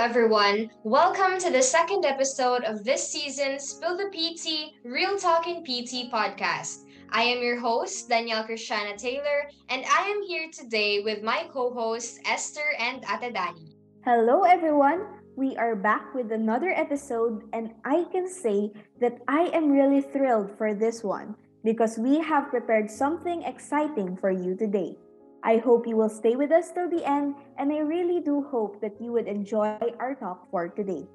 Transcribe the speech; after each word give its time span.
everyone. 0.00 0.70
Welcome 0.82 1.38
to 1.40 1.50
the 1.52 1.60
second 1.60 2.06
episode 2.06 2.64
of 2.64 2.84
this 2.84 3.06
season's 3.06 3.68
Spill 3.68 3.98
the 3.98 4.08
PT 4.08 4.72
Real 4.82 5.18
Talking 5.18 5.60
PT 5.62 6.08
podcast. 6.10 6.88
I 7.10 7.24
am 7.24 7.42
your 7.42 7.60
host, 7.60 8.08
Danielle 8.08 8.44
Christiana 8.44 8.96
Taylor, 8.96 9.44
and 9.68 9.84
I 9.84 10.08
am 10.08 10.22
here 10.22 10.48
today 10.50 11.02
with 11.04 11.22
my 11.22 11.44
co 11.52 11.74
hosts, 11.74 12.18
Esther 12.24 12.64
and 12.78 13.04
Ate 13.12 13.34
Dani. 13.34 13.76
Hello, 14.02 14.44
everyone. 14.44 15.04
We 15.36 15.54
are 15.58 15.76
back 15.76 16.14
with 16.14 16.32
another 16.32 16.70
episode, 16.70 17.42
and 17.52 17.74
I 17.84 18.04
can 18.10 18.26
say 18.26 18.72
that 19.02 19.18
I 19.28 19.52
am 19.52 19.70
really 19.70 20.00
thrilled 20.00 20.56
for 20.56 20.72
this 20.72 21.04
one 21.04 21.36
because 21.62 21.98
we 21.98 22.20
have 22.20 22.48
prepared 22.48 22.90
something 22.90 23.42
exciting 23.42 24.16
for 24.16 24.30
you 24.30 24.56
today. 24.56 24.96
I 25.42 25.56
hope 25.56 25.86
you 25.86 25.96
will 25.96 26.10
stay 26.10 26.36
with 26.36 26.52
us 26.52 26.70
till 26.72 26.90
the 26.90 27.04
end, 27.04 27.34
and 27.56 27.72
I 27.72 27.78
really 27.78 28.20
do 28.20 28.42
hope 28.42 28.80
that 28.82 29.00
you 29.00 29.12
would 29.12 29.26
enjoy 29.26 29.78
our 29.98 30.14
talk 30.14 30.50
for 30.50 30.68
today. 30.68 31.08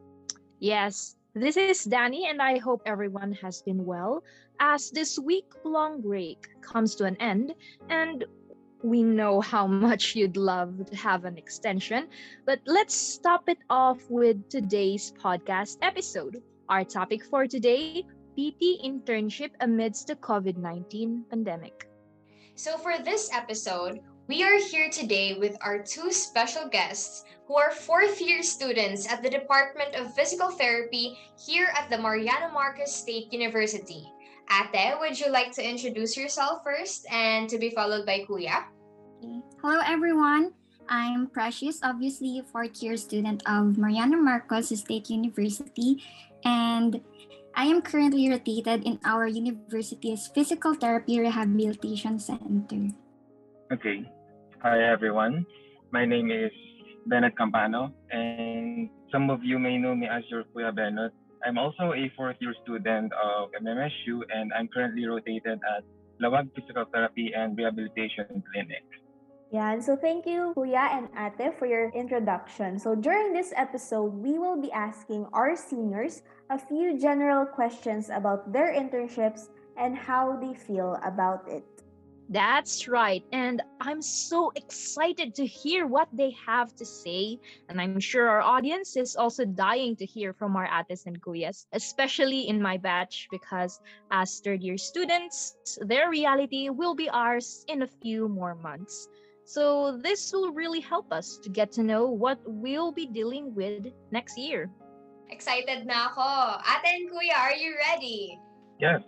Yes, 0.60 1.16
this 1.36 1.58
is 1.58 1.84
Danny, 1.84 2.26
and 2.28 2.42
I 2.42 2.58
hope 2.58 2.82
everyone 2.86 3.34
has 3.34 3.62
been 3.62 3.86
well 3.86 4.24
as 4.60 4.90
this 4.90 5.20
week 5.20 5.46
long 5.64 6.02
break 6.02 6.48
comes 6.62 6.96
to 6.96 7.06
an 7.06 7.18
end. 7.20 7.54
And 7.90 8.26
we 8.82 9.04
know 9.04 9.42
how 9.42 9.68
much 9.88 10.16
you'd 10.16 10.38
love 10.38 10.86
to 10.88 10.96
have 10.96 11.26
an 11.26 11.38
extension, 11.38 12.08
but 12.46 12.60
let's 12.66 12.96
stop 12.96 13.48
it 13.50 13.60
off 13.70 14.00
with 14.10 14.50
today's 14.50 15.14
podcast 15.22 15.78
episode. 15.82 16.42
Our 16.70 16.84
topic 16.84 17.24
for 17.26 17.46
today 17.46 18.02
PT 18.34 18.82
internship 18.84 19.52
amidst 19.60 20.08
the 20.08 20.16
COVID 20.16 20.58
19 20.58 21.26
pandemic. 21.30 21.88
So, 22.56 22.78
for 22.78 22.98
this 22.98 23.30
episode, 23.34 24.00
we 24.28 24.42
are 24.42 24.58
here 24.58 24.90
today 24.90 25.38
with 25.38 25.54
our 25.62 25.78
two 25.78 26.12
special 26.12 26.68
guests 26.68 27.26
who 27.46 27.56
are 27.56 27.70
fourth 27.70 28.18
year 28.20 28.42
students 28.42 29.06
at 29.06 29.22
the 29.22 29.30
Department 29.30 29.94
of 29.94 30.14
Physical 30.16 30.50
Therapy 30.50 31.14
here 31.38 31.70
at 31.78 31.90
the 31.94 31.98
Mariano 31.98 32.50
Marcos 32.50 32.90
State 32.90 33.32
University. 33.32 34.10
Ate, 34.50 34.98
would 34.98 35.20
you 35.20 35.30
like 35.30 35.54
to 35.54 35.62
introduce 35.62 36.18
yourself 36.18 36.64
first 36.64 37.06
and 37.14 37.48
to 37.50 37.60
be 37.60 37.70
followed 37.70 38.06
by 38.06 38.26
Kuya? 38.26 38.66
Hello, 39.62 39.78
everyone. 39.86 40.54
I'm 40.90 41.28
Precious, 41.30 41.82
obviously 41.84 42.40
a 42.40 42.44
fourth 42.44 42.82
year 42.82 42.98
student 42.98 43.46
of 43.46 43.78
Mariano 43.78 44.18
Marcos 44.18 44.70
State 44.74 45.10
University, 45.10 46.02
and 46.44 47.02
I 47.54 47.66
am 47.66 47.82
currently 47.82 48.30
rotated 48.30 48.86
in 48.86 48.98
our 49.06 49.28
university's 49.28 50.28
Physical 50.34 50.74
Therapy 50.74 51.20
Rehabilitation 51.22 52.18
Center. 52.18 52.90
Okay. 53.72 54.06
Hi, 54.66 54.82
everyone. 54.82 55.46
My 55.94 56.10
name 56.10 56.34
is 56.34 56.50
Bennett 57.06 57.38
Campano, 57.38 57.94
and 58.10 58.90
some 59.14 59.30
of 59.30 59.46
you 59.46 59.60
may 59.62 59.78
know 59.78 59.94
me 59.94 60.10
as 60.10 60.26
your 60.26 60.42
Kuya 60.42 60.74
Bennett. 60.74 61.14
I'm 61.46 61.60
also 61.60 61.94
a 61.94 62.10
fourth 62.18 62.42
year 62.42 62.56
student 62.66 63.14
of 63.14 63.54
MMSU, 63.62 64.26
and 64.34 64.50
I'm 64.58 64.68
currently 64.74 65.06
rotated 65.06 65.62
at 65.62 65.86
Lawag 66.18 66.50
Physical 66.58 66.82
Therapy 66.90 67.30
and 67.38 67.54
Rehabilitation 67.56 68.42
Clinic. 68.50 68.82
Yeah, 69.54 69.78
so 69.78 69.94
thank 69.96 70.26
you, 70.26 70.58
Kuya 70.58 70.98
and 70.98 71.14
Ate, 71.14 71.54
for 71.54 71.70
your 71.70 71.94
introduction. 71.94 72.82
So 72.82 72.96
during 72.96 73.38
this 73.38 73.54
episode, 73.56 74.18
we 74.18 74.42
will 74.42 74.58
be 74.58 74.72
asking 74.72 75.30
our 75.30 75.56
seniors 75.56 76.24
a 76.50 76.58
few 76.58 76.98
general 76.98 77.46
questions 77.46 78.10
about 78.10 78.50
their 78.52 78.74
internships 78.74 79.54
and 79.78 79.96
how 79.96 80.42
they 80.42 80.58
feel 80.58 80.98
about 81.06 81.46
it. 81.46 81.75
That's 82.30 82.88
right. 82.88 83.24
And 83.32 83.62
I'm 83.82 84.02
so 84.02 84.52
excited 84.56 85.36
to 85.36 85.46
hear 85.46 85.86
what 85.86 86.10
they 86.12 86.34
have 86.46 86.76
to 86.76 86.86
say. 86.86 87.38
And 87.70 87.80
I'm 87.80 88.00
sure 88.00 88.28
our 88.28 88.42
audience 88.42 88.98
is 88.98 89.16
also 89.16 89.46
dying 89.46 89.96
to 89.98 90.06
hear 90.06 90.34
from 90.34 90.56
our 90.56 90.66
ates 90.66 91.06
and 91.06 91.22
kuyas, 91.22 91.66
especially 91.74 92.48
in 92.48 92.62
my 92.62 92.78
batch, 92.78 93.28
because 93.30 93.80
as 94.10 94.40
third 94.40 94.64
year 94.64 94.78
students, 94.78 95.56
their 95.82 96.10
reality 96.10 96.70
will 96.70 96.96
be 96.96 97.10
ours 97.10 97.64
in 97.68 97.84
a 97.84 97.88
few 98.02 98.28
more 98.28 98.56
months. 98.56 99.08
So 99.46 100.00
this 100.02 100.34
will 100.34 100.52
really 100.52 100.82
help 100.82 101.14
us 101.14 101.38
to 101.44 101.50
get 101.50 101.72
to 101.74 101.84
know 101.84 102.08
what 102.08 102.40
we'll 102.46 102.92
be 102.92 103.06
dealing 103.06 103.54
with 103.54 103.86
next 104.10 104.38
year. 104.38 104.72
Excited 105.30 105.86
na 105.86 106.10
ako. 106.10 106.58
Ate 106.66 106.90
and 106.98 107.10
Kuya, 107.14 107.38
are 107.38 107.54
you 107.54 107.78
ready? 107.78 108.40
Yes. 108.80 109.02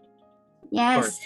Yes. 0.69 1.17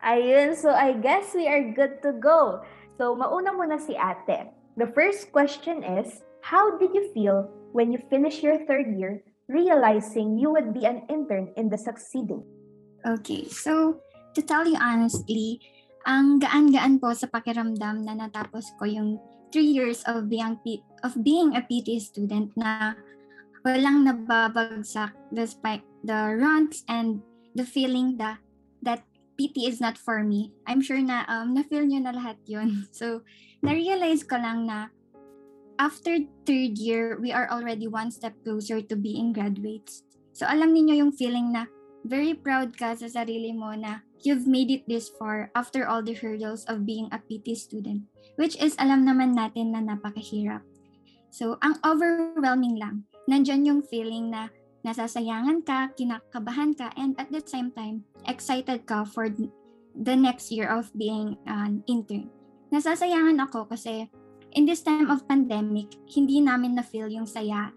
Ayun, 0.00 0.56
so 0.56 0.72
I 0.72 0.96
guess 0.96 1.36
we 1.36 1.44
are 1.44 1.76
good 1.76 2.00
to 2.00 2.16
go. 2.16 2.64
So 2.96 3.12
mauna 3.12 3.52
muna 3.52 3.76
si 3.76 3.96
ate. 3.96 4.48
The 4.80 4.88
first 4.96 5.28
question 5.28 5.84
is, 5.84 6.24
how 6.40 6.80
did 6.80 6.96
you 6.96 7.12
feel 7.12 7.52
when 7.76 7.92
you 7.92 8.00
finished 8.08 8.40
your 8.40 8.64
third 8.64 8.96
year 8.96 9.20
realizing 9.50 10.40
you 10.40 10.48
would 10.54 10.72
be 10.72 10.88
an 10.88 11.04
intern 11.12 11.52
in 11.56 11.68
the 11.68 11.76
succeeding? 11.76 12.40
Okay, 13.04 13.44
so 13.48 14.00
to 14.32 14.40
tell 14.40 14.64
you 14.64 14.78
honestly, 14.80 15.60
ang 16.08 16.40
gaan-gaan 16.40 16.96
po 16.96 17.12
sa 17.12 17.28
pakiramdam 17.28 18.06
na 18.06 18.16
natapos 18.16 18.72
ko 18.80 18.88
yung 18.88 19.20
three 19.52 19.68
years 19.68 20.00
of 20.08 20.32
being, 20.32 20.56
of 21.04 21.12
being 21.20 21.52
a 21.58 21.62
PT 21.66 22.00
student 22.00 22.54
na 22.56 22.96
walang 23.66 24.08
nababagsak 24.08 25.12
despite 25.34 25.84
the 26.06 26.40
runs 26.40 26.86
and 26.88 27.20
the 27.52 27.66
feeling 27.66 28.16
that 28.16 28.40
that 28.80 29.04
PT 29.40 29.64
is 29.64 29.80
not 29.80 29.96
for 29.96 30.20
me. 30.20 30.52
I'm 30.68 30.84
sure 30.84 31.00
na 31.00 31.24
um, 31.24 31.56
na-feel 31.56 31.88
nyo 31.88 32.04
na 32.04 32.12
lahat 32.12 32.36
yun. 32.44 32.84
So, 32.92 33.24
na-realize 33.64 34.28
ko 34.28 34.36
lang 34.36 34.68
na 34.68 34.92
after 35.80 36.20
third 36.44 36.76
year, 36.76 37.16
we 37.16 37.32
are 37.32 37.48
already 37.48 37.88
one 37.88 38.12
step 38.12 38.36
closer 38.44 38.84
to 38.84 38.94
being 39.00 39.32
graduates. 39.32 40.04
So, 40.36 40.44
alam 40.44 40.76
niyo 40.76 41.00
yung 41.00 41.16
feeling 41.16 41.56
na 41.56 41.64
very 42.04 42.36
proud 42.36 42.76
ka 42.76 42.92
sa 42.92 43.08
sarili 43.08 43.56
mo 43.56 43.72
na 43.72 44.04
you've 44.20 44.44
made 44.44 44.68
it 44.68 44.84
this 44.84 45.08
far 45.08 45.48
after 45.56 45.88
all 45.88 46.04
the 46.04 46.12
hurdles 46.12 46.68
of 46.68 46.84
being 46.84 47.08
a 47.08 47.20
PT 47.24 47.56
student, 47.56 48.04
which 48.36 48.60
is 48.60 48.76
alam 48.76 49.08
naman 49.08 49.32
natin 49.32 49.72
na 49.72 49.80
napakahirap. 49.80 50.60
So, 51.32 51.56
ang 51.64 51.80
overwhelming 51.80 52.76
lang, 52.76 53.08
nandyan 53.24 53.64
yung 53.64 53.80
feeling 53.88 54.28
na 54.28 54.52
nasasayangan 54.82 55.60
ka, 55.64 55.92
kinakabahan 55.96 56.72
ka, 56.72 56.88
and 56.96 57.12
at 57.20 57.28
the 57.28 57.42
same 57.44 57.68
time, 57.72 58.04
excited 58.24 58.86
ka 58.88 59.04
for 59.04 59.28
the 59.28 60.16
next 60.16 60.48
year 60.48 60.68
of 60.70 60.88
being 60.96 61.36
an 61.44 61.84
intern. 61.84 62.30
Nasasayangan 62.70 63.42
ako 63.44 63.66
kasi 63.66 64.06
in 64.54 64.64
this 64.64 64.80
time 64.80 65.10
of 65.10 65.26
pandemic, 65.26 65.90
hindi 66.06 66.40
namin 66.40 66.78
na-feel 66.78 67.10
yung 67.10 67.26
saya 67.26 67.74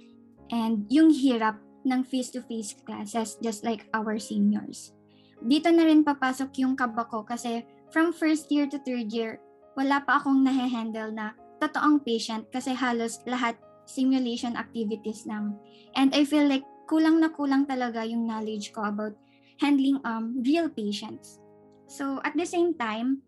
and 0.54 0.86
yung 0.88 1.10
hirap 1.10 1.58
ng 1.84 2.02
face-to-face 2.06 2.80
classes 2.88 3.36
just 3.44 3.66
like 3.68 3.90
our 3.92 4.16
seniors. 4.16 4.96
Dito 5.44 5.68
na 5.74 5.84
rin 5.84 6.08
papasok 6.08 6.56
yung 6.64 6.80
kaba 6.80 7.04
ko 7.10 7.28
kasi 7.28 7.68
from 7.92 8.16
first 8.16 8.48
year 8.48 8.64
to 8.70 8.80
third 8.80 9.12
year, 9.12 9.44
wala 9.76 10.00
pa 10.00 10.22
akong 10.22 10.46
nahe-handle 10.46 11.12
na 11.12 11.36
totoong 11.60 12.00
patient 12.00 12.48
kasi 12.54 12.72
halos 12.72 13.20
lahat 13.28 13.58
simulation 13.84 14.56
activities 14.56 15.28
lang. 15.28 15.60
And 15.98 16.16
I 16.16 16.24
feel 16.24 16.48
like 16.48 16.64
kulang 16.90 17.20
na 17.20 17.32
kulang 17.32 17.64
talaga 17.66 18.04
yung 18.04 18.28
knowledge 18.28 18.72
ko 18.76 18.84
about 18.88 19.16
handling 19.62 20.00
um 20.04 20.40
real 20.44 20.68
patients. 20.68 21.40
So 21.88 22.20
at 22.26 22.34
the 22.34 22.48
same 22.48 22.74
time, 22.74 23.22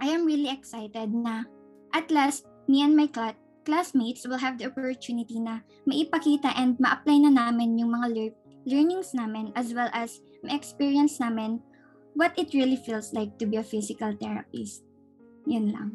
I 0.00 0.10
am 0.14 0.24
really 0.24 0.48
excited 0.48 1.12
na 1.12 1.44
at 1.92 2.08
last 2.08 2.48
me 2.70 2.80
and 2.80 2.96
my 2.96 3.10
cl- 3.10 3.36
classmates 3.68 4.24
will 4.24 4.40
have 4.40 4.56
the 4.56 4.72
opportunity 4.72 5.36
na 5.36 5.60
maipakita 5.84 6.54
and 6.56 6.80
ma-apply 6.80 7.20
na 7.20 7.32
namin 7.34 7.76
yung 7.76 7.92
mga 7.92 8.08
lear- 8.08 8.40
learnings 8.64 9.12
namin 9.12 9.52
as 9.52 9.76
well 9.76 9.92
as 9.92 10.24
ma-experience 10.40 11.20
namin 11.20 11.60
what 12.16 12.32
it 12.40 12.50
really 12.56 12.78
feels 12.80 13.12
like 13.12 13.36
to 13.36 13.44
be 13.44 13.60
a 13.60 13.66
physical 13.66 14.10
therapist. 14.16 14.82
Yun 15.46 15.70
lang. 15.70 15.90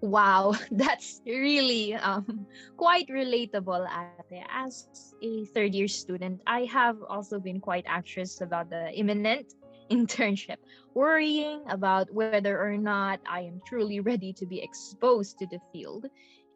Wow, 0.00 0.54
that's 0.70 1.20
really 1.26 1.94
um, 1.94 2.46
quite 2.76 3.08
relatable, 3.08 3.82
Ate. 3.90 4.44
As 4.50 4.86
a 5.22 5.44
third 5.46 5.74
year 5.74 5.88
student, 5.88 6.40
I 6.46 6.64
have 6.70 6.96
also 7.08 7.40
been 7.40 7.60
quite 7.60 7.84
anxious 7.88 8.40
about 8.40 8.70
the 8.70 8.92
imminent 8.92 9.54
internship, 9.90 10.58
worrying 10.94 11.64
about 11.68 12.12
whether 12.14 12.62
or 12.62 12.76
not 12.76 13.18
I 13.26 13.40
am 13.40 13.60
truly 13.66 13.98
ready 14.00 14.32
to 14.34 14.46
be 14.46 14.62
exposed 14.62 15.38
to 15.40 15.46
the 15.46 15.58
field. 15.72 16.06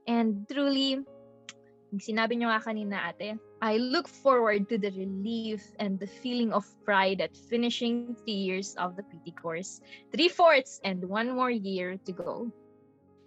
And 0.07 0.47
truly, 0.47 1.03
sinabi 1.99 2.39
nyo 2.39 2.55
nga 2.55 2.63
kanina, 2.63 3.11
Ate, 3.11 3.39
I 3.61 3.79
look 3.79 4.07
forward 4.07 4.69
to 4.71 4.79
the 4.79 4.95
relief 4.95 5.67
and 5.81 5.99
the 5.99 6.07
feeling 6.07 6.53
of 6.53 6.63
pride 6.85 7.21
at 7.21 7.35
finishing 7.51 8.15
three 8.23 8.39
years 8.39 8.75
of 8.79 8.95
the 8.95 9.03
PT 9.03 9.35
course, 9.35 9.81
three 10.15 10.29
fourths 10.29 10.79
and 10.85 11.03
one 11.03 11.35
more 11.35 11.51
year 11.51 11.99
to 12.07 12.13
go. 12.13 12.53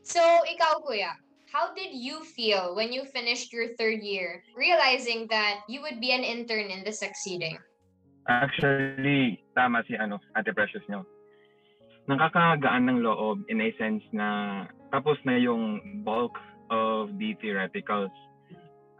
So, 0.06 0.22
ikaw, 0.22 0.86
Kuya, 0.86 1.18
how 1.50 1.74
did 1.74 1.90
you 1.90 2.22
feel 2.22 2.78
when 2.78 2.94
you 2.94 3.10
finished 3.10 3.50
your 3.50 3.74
third 3.74 4.06
year, 4.06 4.46
realizing 4.54 5.26
that 5.34 5.66
you 5.66 5.82
would 5.82 5.98
be 5.98 6.14
an 6.14 6.22
intern 6.22 6.70
in 6.70 6.86
the 6.86 6.94
succeeding? 6.94 7.58
Actually, 8.30 9.42
tama 9.58 9.82
si 9.90 9.98
ano, 9.98 10.22
Ate 10.38 10.54
Precious 10.54 10.86
nyo. 10.86 11.02
Nakakagaan 12.06 12.86
ng 12.86 13.02
loob 13.02 13.42
in 13.50 13.66
a 13.66 13.74
sense 13.82 14.06
na 14.14 14.70
tapos 14.94 15.18
na 15.26 15.42
yung 15.42 15.82
bulk 16.06 16.38
of 16.70 17.10
the 17.18 17.34
theoreticals. 17.42 18.14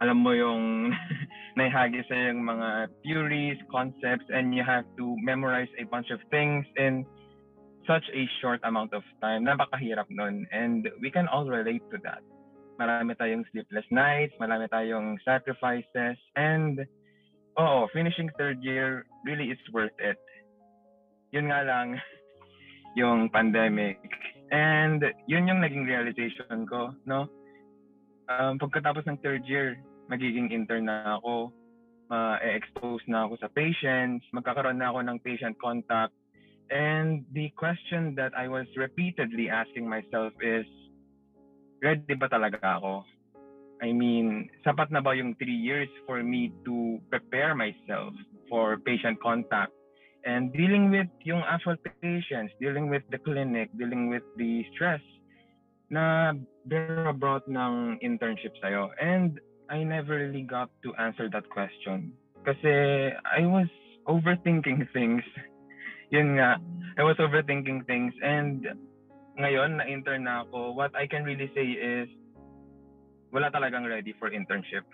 alam 0.00 0.20
mo 0.20 0.32
yung 0.36 0.92
naihagi 1.58 2.04
sa 2.08 2.14
yung 2.28 2.44
mga 2.44 2.92
theories, 3.00 3.58
concepts, 3.72 4.28
and 4.28 4.52
you 4.52 4.60
have 4.60 4.84
to 4.96 5.16
memorize 5.24 5.70
a 5.80 5.88
bunch 5.88 6.12
of 6.12 6.20
things 6.28 6.68
in 6.76 7.04
such 7.86 8.04
a 8.12 8.28
short 8.42 8.60
amount 8.64 8.92
of 8.92 9.02
time. 9.22 9.46
Napakahirap 9.46 10.06
nun. 10.10 10.46
And 10.52 10.88
we 11.00 11.10
can 11.10 11.26
all 11.28 11.46
relate 11.46 11.82
to 11.90 11.98
that. 12.04 12.20
Marami 12.76 13.16
tayong 13.16 13.48
sleepless 13.52 13.86
nights, 13.90 14.36
marami 14.36 14.68
tayong 14.68 15.16
sacrifices, 15.24 16.20
and 16.36 16.84
oo, 17.56 17.88
finishing 17.96 18.28
third 18.36 18.60
year 18.60 19.08
really 19.24 19.48
is 19.48 19.58
worth 19.72 19.96
it. 19.96 20.20
Yun 21.32 21.48
nga 21.48 21.64
lang, 21.64 21.96
yung 23.00 23.32
pandemic. 23.32 23.96
And 24.52 25.00
yun 25.26 25.48
yung 25.48 25.64
naging 25.64 25.88
realization 25.88 26.68
ko, 26.68 26.92
no? 27.08 27.26
Um, 28.28 28.60
pagkatapos 28.60 29.08
ng 29.08 29.22
third 29.24 29.48
year, 29.48 29.80
magiging 30.12 30.52
intern 30.52 30.86
na 30.86 31.18
ako, 31.18 31.50
ma-expose 32.10 33.02
na 33.10 33.26
ako 33.26 33.38
sa 33.42 33.50
patients, 33.50 34.22
magkakaroon 34.30 34.78
na 34.78 34.90
ako 34.90 35.00
ng 35.02 35.18
patient 35.22 35.56
contact. 35.58 36.14
And 36.70 37.24
the 37.32 37.50
question 37.54 38.14
that 38.16 38.32
I 38.36 38.48
was 38.48 38.66
repeatedly 38.76 39.48
asking 39.48 39.88
myself 39.88 40.32
is, 40.42 40.66
ready 41.82 42.14
ba 42.18 42.26
talaga 42.26 42.82
ako? 42.82 43.04
I 43.82 43.92
mean, 43.92 44.48
sapat 44.64 44.90
na 44.90 45.04
ba 45.04 45.14
yung 45.14 45.36
three 45.36 45.56
years 45.56 45.88
for 46.08 46.24
me 46.24 46.50
to 46.64 46.98
prepare 47.12 47.54
myself 47.54 48.16
for 48.48 48.80
patient 48.80 49.20
contact 49.20 49.72
and 50.26 50.50
dealing 50.52 50.90
with 50.90 51.06
yung 51.22 51.44
actual 51.46 51.76
patients, 52.02 52.52
dealing 52.58 52.90
with 52.90 53.02
the 53.14 53.18
clinic, 53.18 53.70
dealing 53.78 54.10
with 54.10 54.26
the 54.36 54.66
stress 54.74 55.00
na 55.90 56.34
bear 56.66 57.14
brought 57.14 57.46
ng 57.46 58.02
internship 58.02 58.50
sa'yo. 58.58 58.90
And 58.98 59.38
I 59.70 59.86
never 59.86 60.18
really 60.18 60.42
got 60.42 60.70
to 60.82 60.90
answer 60.98 61.30
that 61.30 61.46
question. 61.50 62.10
Kasi 62.42 63.14
I 63.14 63.46
was 63.46 63.70
overthinking 64.10 64.90
things. 64.96 65.22
Yun 66.10 66.38
nga, 66.38 66.60
I 66.96 67.02
was 67.02 67.18
overthinking 67.18 67.86
things. 67.86 68.14
And 68.22 68.66
ngayon, 69.36 69.82
na-intern 69.82 70.24
na 70.24 70.46
ako, 70.46 70.72
what 70.72 70.94
I 70.94 71.06
can 71.06 71.24
really 71.24 71.50
say 71.52 71.66
is, 71.66 72.08
wala 73.34 73.50
talagang 73.50 73.84
ready 73.84 74.14
for 74.16 74.30
internship. 74.30 74.86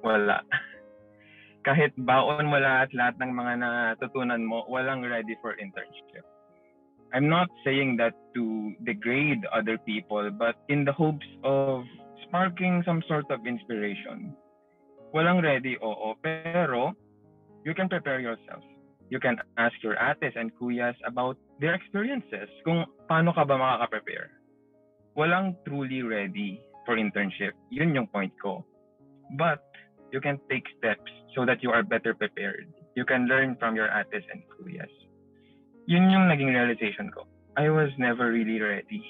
Wala. 0.00 0.40
Kahit 1.66 1.92
baon 2.00 2.48
mo 2.48 2.56
lahat, 2.56 2.88
lahat 2.96 3.20
ng 3.20 3.32
mga 3.36 3.52
natutunan 3.60 4.40
mo, 4.40 4.64
walang 4.70 5.04
ready 5.04 5.36
for 5.44 5.52
internship. 5.60 6.24
I'm 7.12 7.28
not 7.28 7.50
saying 7.66 7.98
that 7.98 8.14
to 8.38 8.72
degrade 8.86 9.42
other 9.52 9.76
people, 9.82 10.30
but 10.30 10.54
in 10.70 10.86
the 10.86 10.94
hopes 10.94 11.26
of 11.42 11.82
sparking 12.24 12.82
some 12.86 13.02
sort 13.10 13.26
of 13.28 13.44
inspiration. 13.44 14.32
Walang 15.10 15.42
ready, 15.42 15.74
oo, 15.82 16.14
pero 16.22 16.94
you 17.66 17.74
can 17.74 17.90
prepare 17.90 18.22
yourself. 18.22 18.62
You 19.10 19.18
can 19.18 19.42
ask 19.58 19.74
your 19.82 19.98
ates 19.98 20.38
and 20.38 20.54
kuyas 20.54 20.94
about 21.02 21.36
their 21.58 21.74
experiences, 21.74 22.46
kung 22.62 22.86
paano 23.10 23.34
ka 23.34 23.42
ba 23.42 23.58
makaka-prepare. 23.58 24.30
Walang 25.18 25.58
truly 25.66 26.06
ready 26.06 26.62
for 26.86 26.94
internship. 26.94 27.58
Yun 27.74 27.94
yung 27.98 28.06
point 28.06 28.30
ko. 28.38 28.62
But 29.34 29.58
you 30.14 30.22
can 30.22 30.38
take 30.46 30.62
steps 30.78 31.10
so 31.34 31.42
that 31.42 31.58
you 31.58 31.74
are 31.74 31.82
better 31.82 32.14
prepared. 32.14 32.70
You 32.94 33.02
can 33.02 33.26
learn 33.26 33.58
from 33.58 33.74
your 33.74 33.90
ates 33.90 34.26
and 34.30 34.46
kuyas. 34.54 34.94
Yun 35.90 36.10
yung 36.10 36.30
naging 36.30 36.54
realization 36.54 37.10
ko. 37.10 37.26
I 37.58 37.66
was 37.66 37.90
never 37.98 38.30
really 38.30 38.62
ready. 38.62 39.02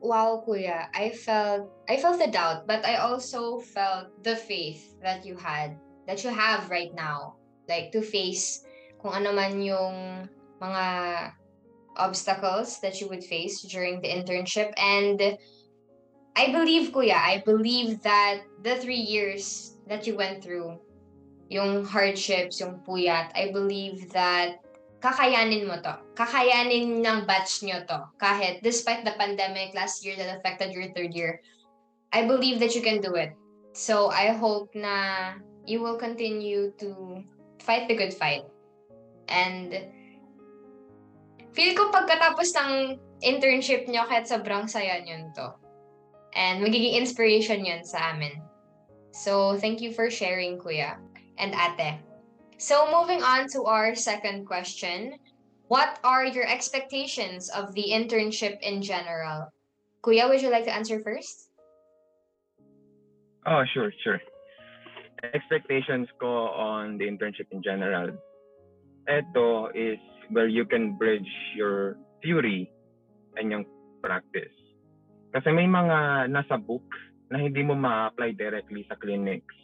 Wow, 0.00 0.44
Kuya, 0.44 0.88
I 0.96 1.12
felt 1.12 1.72
I 1.88 2.00
felt 2.00 2.20
the 2.20 2.32
doubt, 2.32 2.64
but 2.64 2.84
I 2.88 2.96
also 3.00 3.60
felt 3.60 4.08
the 4.24 4.36
faith 4.36 4.96
that 5.04 5.24
you 5.24 5.36
had, 5.36 5.76
that 6.08 6.24
you 6.24 6.32
have 6.32 6.72
right 6.72 6.92
now, 6.96 7.36
like 7.68 7.92
to 7.92 8.00
face 8.00 8.64
kung 9.00 9.16
ano 9.16 9.32
man 9.32 9.60
yung 9.60 10.28
mga 10.60 10.84
obstacles 11.96 12.80
that 12.80 13.00
you 13.00 13.08
would 13.08 13.24
face 13.24 13.60
during 13.62 14.00
the 14.00 14.08
internship. 14.08 14.72
And 14.76 15.36
I 16.36 16.52
believe, 16.52 16.92
Kuya, 16.92 17.16
I 17.16 17.42
believe 17.44 18.02
that 18.02 18.44
the 18.62 18.76
three 18.76 19.00
years 19.00 19.76
that 19.88 20.06
you 20.06 20.16
went 20.16 20.44
through, 20.44 20.78
yung 21.50 21.84
hardships, 21.84 22.60
yung 22.60 22.80
puyat, 22.86 23.34
I 23.34 23.50
believe 23.50 24.12
that 24.12 24.62
kakayanin 25.02 25.66
mo 25.66 25.80
to. 25.82 25.98
Kakayanin 26.14 27.02
ng 27.02 27.26
batch 27.26 27.64
nyo 27.66 27.82
to. 27.88 28.06
Kahit 28.20 28.62
despite 28.62 29.02
the 29.02 29.16
pandemic 29.18 29.74
last 29.74 30.04
year 30.04 30.14
that 30.14 30.38
affected 30.38 30.70
your 30.70 30.92
third 30.94 31.12
year, 31.16 31.40
I 32.12 32.28
believe 32.28 32.60
that 32.60 32.76
you 32.76 32.82
can 32.82 33.00
do 33.00 33.16
it. 33.16 33.34
So 33.72 34.10
I 34.12 34.30
hope 34.30 34.70
na 34.74 35.34
you 35.66 35.82
will 35.82 35.98
continue 35.98 36.70
to 36.78 37.22
fight 37.62 37.88
the 37.88 37.96
good 37.96 38.14
fight. 38.14 38.46
And 39.30 39.70
feel 41.54 41.72
ko 41.78 41.94
pagkatapos 41.94 42.50
ng 42.58 42.98
internship 43.22 43.86
nyo, 43.86 44.04
kahit 44.10 44.26
sobrang 44.26 44.66
saya 44.66 44.98
nyo 45.00 45.30
to. 45.38 45.48
And 46.34 46.62
magiging 46.62 46.98
inspiration 46.98 47.64
yun 47.64 47.86
sa 47.86 48.14
amin. 48.14 48.42
So, 49.10 49.58
thank 49.58 49.82
you 49.82 49.90
for 49.90 50.10
sharing, 50.10 50.58
Kuya 50.58 50.98
and 51.38 51.54
Ate. 51.54 51.98
So, 52.58 52.86
moving 52.90 53.22
on 53.22 53.50
to 53.54 53.66
our 53.66 53.94
second 53.94 54.46
question. 54.46 55.18
What 55.66 55.98
are 56.02 56.26
your 56.26 56.46
expectations 56.46 57.50
of 57.50 57.74
the 57.74 57.94
internship 57.94 58.58
in 58.62 58.82
general? 58.82 59.50
Kuya, 60.02 60.28
would 60.28 60.42
you 60.42 60.50
like 60.50 60.66
to 60.66 60.74
answer 60.74 60.98
first? 60.98 61.50
Oh, 63.46 63.62
sure, 63.72 63.92
sure. 64.02 64.20
Expectations 65.22 66.08
ko 66.18 66.50
on 66.54 66.98
the 66.98 67.06
internship 67.06 67.46
in 67.50 67.62
general. 67.62 68.10
Ito 69.08 69.72
is 69.72 70.00
where 70.32 70.48
you 70.48 70.64
can 70.64 70.96
bridge 70.96 71.28
your 71.56 71.96
theory 72.20 72.68
and 73.36 73.52
yung 73.52 73.64
practice. 74.00 74.52
Kasi 75.30 75.54
may 75.54 75.66
mga 75.66 76.28
nasa 76.32 76.58
book 76.58 76.84
na 77.30 77.38
hindi 77.38 77.62
mo 77.62 77.78
ma-apply 77.78 78.34
directly 78.34 78.82
sa 78.90 78.98
clinics. 78.98 79.54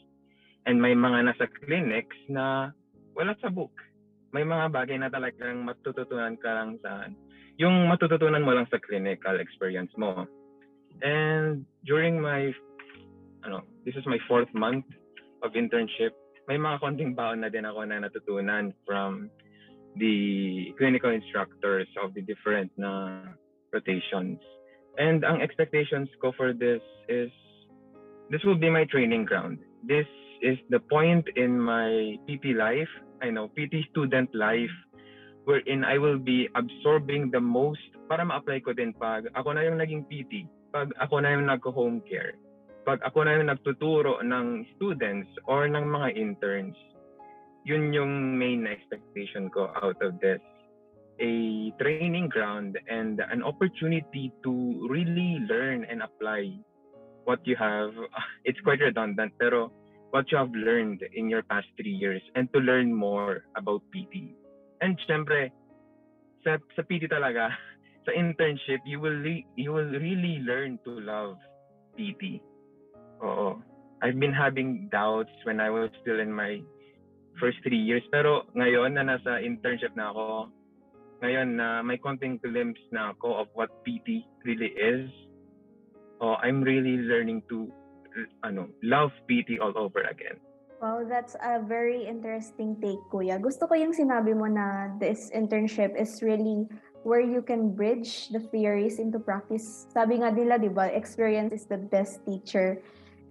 And 0.66 0.78
may 0.78 0.94
mga 0.94 1.30
nasa 1.30 1.46
clinics 1.62 2.16
na 2.30 2.70
wala 3.14 3.34
sa 3.42 3.50
book. 3.50 3.74
May 4.30 4.46
mga 4.46 4.70
bagay 4.70 4.98
na 4.98 5.10
talagang 5.10 5.66
matututunan 5.66 6.38
ka 6.38 6.50
lang 6.50 6.78
sa 6.82 7.10
yung 7.56 7.88
matututunan 7.88 8.44
mo 8.44 8.52
lang 8.52 8.68
sa 8.68 8.76
clinical 8.82 9.40
experience 9.40 9.90
mo. 9.96 10.28
And 11.00 11.64
during 11.88 12.20
my 12.20 12.52
ano, 13.46 13.62
this 13.86 13.96
is 13.96 14.04
my 14.06 14.18
fourth 14.26 14.50
month 14.52 14.84
of 15.40 15.54
internship. 15.54 16.12
May 16.46 16.62
mga 16.62 16.78
konting 16.78 17.18
baon 17.18 17.42
na 17.42 17.50
din 17.50 17.66
ako 17.66 17.82
na 17.86 18.06
natutunan 18.06 18.70
from 18.86 19.26
the 19.98 20.70
clinical 20.78 21.10
instructors 21.10 21.90
of 21.98 22.14
the 22.14 22.22
different 22.22 22.70
na 22.78 23.22
rotations. 23.74 24.38
And 24.96 25.26
ang 25.26 25.42
expectations 25.42 26.08
ko 26.22 26.30
for 26.38 26.54
this 26.54 26.80
is 27.10 27.28
this 28.30 28.42
will 28.46 28.58
be 28.58 28.70
my 28.70 28.86
training 28.86 29.26
ground. 29.26 29.58
This 29.82 30.06
is 30.38 30.58
the 30.70 30.78
point 30.86 31.26
in 31.34 31.58
my 31.58 32.14
PT 32.30 32.54
life, 32.54 32.90
I 33.22 33.34
know, 33.34 33.50
PT 33.50 33.88
student 33.90 34.30
life, 34.30 34.72
wherein 35.44 35.82
I 35.82 35.98
will 35.98 36.18
be 36.18 36.46
absorbing 36.54 37.30
the 37.30 37.42
most 37.42 37.82
para 38.06 38.22
ma-apply 38.22 38.62
ko 38.62 38.70
din 38.70 38.94
pag 38.94 39.26
ako 39.34 39.58
na 39.58 39.66
yung 39.66 39.82
naging 39.82 40.06
PT, 40.06 40.46
pag 40.70 40.94
ako 41.02 41.22
na 41.22 41.34
yung 41.34 41.50
nag-home 41.50 42.02
care, 42.06 42.38
pag 42.86 43.02
ako 43.02 43.26
na 43.26 43.34
yung 43.34 43.50
nagtuturo 43.50 44.22
ng 44.22 44.62
students 44.78 45.26
or 45.50 45.66
ng 45.66 45.82
mga 45.82 46.14
interns. 46.14 46.78
Yun 47.66 47.90
yung 47.90 48.38
main 48.38 48.62
expectation 48.70 49.50
ko 49.50 49.74
out 49.82 49.98
of 49.98 50.14
this. 50.22 50.38
A 51.18 51.74
training 51.82 52.30
ground 52.30 52.78
and 52.86 53.18
an 53.26 53.42
opportunity 53.42 54.30
to 54.46 54.86
really 54.86 55.42
learn 55.50 55.82
and 55.90 55.98
apply 55.98 56.54
what 57.26 57.42
you 57.42 57.58
have. 57.58 57.90
It's 58.46 58.62
quite 58.62 58.78
redundant, 58.78 59.34
pero 59.34 59.74
what 60.14 60.30
you 60.30 60.38
have 60.38 60.54
learned 60.54 61.02
in 61.18 61.26
your 61.26 61.42
past 61.42 61.66
three 61.74 61.90
years 61.90 62.22
and 62.38 62.46
to 62.54 62.62
learn 62.62 62.94
more 62.94 63.42
about 63.58 63.82
PT. 63.90 64.30
And 64.78 64.94
syempre, 65.10 65.50
sa, 66.46 66.62
sa 66.78 66.86
PT 66.86 67.10
talaga, 67.10 67.50
sa 68.06 68.14
internship, 68.14 68.78
you 68.86 69.02
will, 69.02 69.18
you 69.58 69.74
will 69.74 69.90
really 69.90 70.38
learn 70.46 70.78
to 70.86 71.02
love 71.02 71.34
PT. 71.98 72.38
Oo. 73.22 73.60
I've 74.04 74.20
been 74.20 74.34
having 74.34 74.88
doubts 74.92 75.32
when 75.48 75.60
I 75.60 75.72
was 75.72 75.88
still 76.04 76.20
in 76.20 76.28
my 76.28 76.60
first 77.40 77.58
three 77.64 77.80
years. 77.80 78.04
Pero 78.12 78.44
ngayon 78.52 78.96
na 78.96 79.04
nasa 79.04 79.40
internship 79.40 79.96
na 79.96 80.12
ako, 80.12 80.52
ngayon 81.24 81.56
na 81.56 81.80
may 81.80 81.96
konting 81.96 82.36
glimpse 82.44 82.82
na 82.92 83.16
ako 83.16 83.44
of 83.44 83.48
what 83.56 83.72
PT 83.88 84.28
really 84.44 84.72
is, 84.76 85.08
oh, 86.20 86.36
I'm 86.44 86.60
really 86.60 87.00
learning 87.00 87.42
to 87.48 87.72
ano, 88.44 88.68
love 88.84 89.12
PT 89.28 89.60
all 89.60 89.76
over 89.76 90.04
again. 90.08 90.40
Wow, 90.76 91.08
that's 91.08 91.36
a 91.40 91.64
very 91.64 92.04
interesting 92.04 92.76
take, 92.84 93.00
Kuya. 93.08 93.40
Gusto 93.40 93.64
ko 93.64 93.72
yung 93.80 93.96
sinabi 93.96 94.36
mo 94.36 94.44
na 94.44 94.92
this 95.00 95.32
internship 95.32 95.96
is 95.96 96.20
really 96.20 96.68
where 97.00 97.24
you 97.24 97.40
can 97.40 97.72
bridge 97.72 98.28
the 98.28 98.44
theories 98.52 99.00
into 99.00 99.16
practice. 99.16 99.88
Sabi 99.88 100.20
nga 100.20 100.28
nila, 100.28 100.60
di 100.60 100.68
ba, 100.68 100.92
experience 100.92 101.56
is 101.56 101.64
the 101.64 101.80
best 101.80 102.20
teacher. 102.28 102.84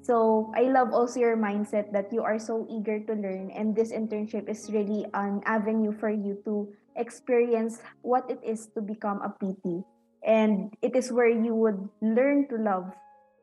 So 0.05 0.53
I 0.53 0.69
love 0.69 0.93
also 0.93 1.17
your 1.17 1.33
mindset 1.33 1.89
that 1.89 2.13
you 2.13 2.21
are 2.21 2.37
so 2.37 2.69
eager 2.69 3.01
to 3.09 3.13
learn 3.17 3.49
and 3.49 3.73
this 3.73 3.89
internship 3.89 4.45
is 4.45 4.69
really 4.69 5.09
an 5.17 5.41
avenue 5.49 5.97
for 5.97 6.13
you 6.13 6.37
to 6.45 6.69
experience 6.93 7.81
what 8.05 8.29
it 8.29 8.37
is 8.45 8.69
to 8.77 8.85
become 8.85 9.25
a 9.25 9.33
PT. 9.41 9.81
And 10.21 10.69
it 10.85 10.93
is 10.93 11.09
where 11.09 11.33
you 11.33 11.57
would 11.57 11.89
learn 12.05 12.45
to 12.53 12.55
love 12.61 12.93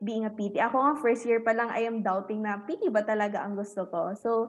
being 0.07 0.23
a 0.23 0.31
PT. 0.31 0.63
Ako 0.63 0.79
nga 0.79 0.95
first 1.03 1.27
year 1.27 1.43
pa 1.43 1.51
lang 1.51 1.67
I 1.67 1.83
am 1.83 1.99
doubting 1.99 2.47
na 2.47 2.63
PT 2.63 2.87
ba 2.95 3.03
talaga 3.03 3.43
ang 3.43 3.59
gusto 3.59 3.83
ko. 3.83 4.15
So 4.15 4.47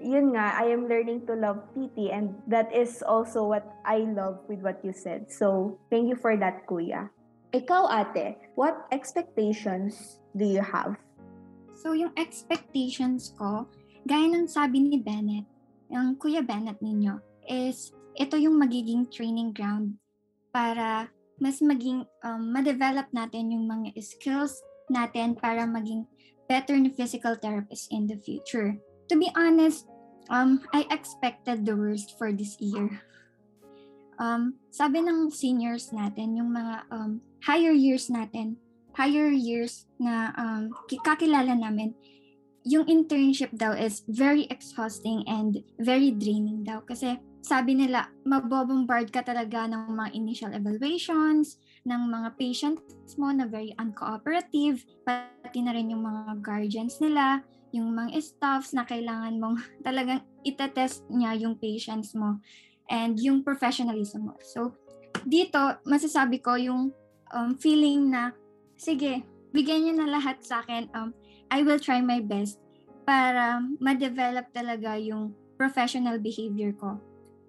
yun 0.00 0.32
nga, 0.32 0.56
I 0.56 0.72
am 0.72 0.88
learning 0.88 1.28
to 1.28 1.36
love 1.36 1.60
PT 1.76 2.08
and 2.08 2.40
that 2.48 2.72
is 2.72 3.04
also 3.04 3.44
what 3.44 3.68
I 3.84 4.08
love 4.08 4.40
with 4.48 4.64
what 4.64 4.80
you 4.80 4.96
said. 4.96 5.28
So 5.28 5.76
thank 5.92 6.08
you 6.08 6.16
for 6.16 6.40
that, 6.40 6.64
Kuya. 6.64 7.12
Ikaw 7.52 7.84
ate, 7.92 8.40
what 8.56 8.88
expectations 8.88 10.24
do 10.32 10.48
you 10.48 10.64
have? 10.64 10.96
So, 11.80 11.96
yung 11.96 12.12
expectations 12.20 13.32
ko, 13.40 13.64
gaya 14.04 14.28
ng 14.28 14.44
sabi 14.44 14.84
ni 14.84 15.00
Bennett, 15.00 15.48
yung 15.88 16.12
Kuya 16.20 16.44
Bennett 16.44 16.76
ninyo, 16.84 17.16
is 17.48 17.96
ito 18.20 18.36
yung 18.36 18.60
magiging 18.60 19.08
training 19.08 19.56
ground 19.56 19.96
para 20.52 21.08
mas 21.40 21.64
maging 21.64 22.04
um, 22.20 22.52
ma-develop 22.52 23.08
natin 23.16 23.56
yung 23.56 23.64
mga 23.64 23.96
skills 23.96 24.60
natin 24.92 25.32
para 25.32 25.64
maging 25.64 26.04
better 26.52 26.76
na 26.76 26.92
physical 26.92 27.32
therapist 27.40 27.88
in 27.88 28.04
the 28.04 28.20
future. 28.20 28.76
To 29.08 29.16
be 29.16 29.32
honest, 29.32 29.88
um, 30.28 30.60
I 30.76 30.84
expected 30.92 31.64
the 31.64 31.72
worst 31.72 32.20
for 32.20 32.28
this 32.28 32.60
year. 32.60 33.00
Um, 34.20 34.60
sabi 34.68 35.00
ng 35.00 35.32
seniors 35.32 35.96
natin, 35.96 36.36
yung 36.36 36.52
mga 36.52 36.84
um, 36.92 37.24
higher 37.40 37.72
years 37.72 38.12
natin, 38.12 38.60
higher 38.94 39.30
years 39.30 39.86
na 40.00 40.34
um, 40.36 40.70
kakilala 41.04 41.54
namin, 41.54 41.94
yung 42.64 42.84
internship 42.86 43.50
daw 43.56 43.72
is 43.72 44.04
very 44.08 44.44
exhausting 44.52 45.24
and 45.24 45.64
very 45.80 46.12
draining 46.12 46.60
daw. 46.60 46.84
Kasi 46.84 47.16
sabi 47.40 47.72
nila, 47.72 48.12
mabobombard 48.28 49.08
ka 49.08 49.24
talaga 49.24 49.64
ng 49.64 49.96
mga 49.96 50.10
initial 50.12 50.52
evaluations, 50.52 51.56
ng 51.88 52.02
mga 52.12 52.28
patients 52.36 53.16
mo 53.16 53.32
na 53.32 53.48
very 53.48 53.72
uncooperative, 53.80 54.84
pati 55.08 55.64
na 55.64 55.72
rin 55.72 55.88
yung 55.88 56.04
mga 56.04 56.44
guardians 56.44 57.00
nila, 57.00 57.40
yung 57.72 57.96
mga 57.96 58.20
staffs 58.20 58.76
na 58.76 58.84
kailangan 58.84 59.40
mong 59.40 59.56
talagang 59.86 60.20
itetest 60.44 61.08
niya 61.08 61.32
yung 61.40 61.56
patients 61.56 62.12
mo 62.12 62.38
and 62.92 63.16
yung 63.22 63.40
professionalism 63.40 64.28
mo. 64.28 64.36
So, 64.44 64.76
dito, 65.24 65.80
masasabi 65.88 66.44
ko 66.44 66.60
yung 66.60 66.92
um, 67.32 67.50
feeling 67.56 68.12
na 68.12 68.36
sige, 68.80 69.20
bigyan 69.52 69.84
niyo 69.84 69.94
na 70.00 70.08
lahat 70.08 70.40
sa 70.40 70.64
akin. 70.64 70.88
Um, 70.96 71.12
I 71.52 71.60
will 71.60 71.76
try 71.76 72.00
my 72.00 72.24
best 72.24 72.56
para 73.04 73.60
ma-develop 73.76 74.48
talaga 74.56 74.96
yung 74.96 75.36
professional 75.60 76.16
behavior 76.16 76.72
ko 76.72 76.96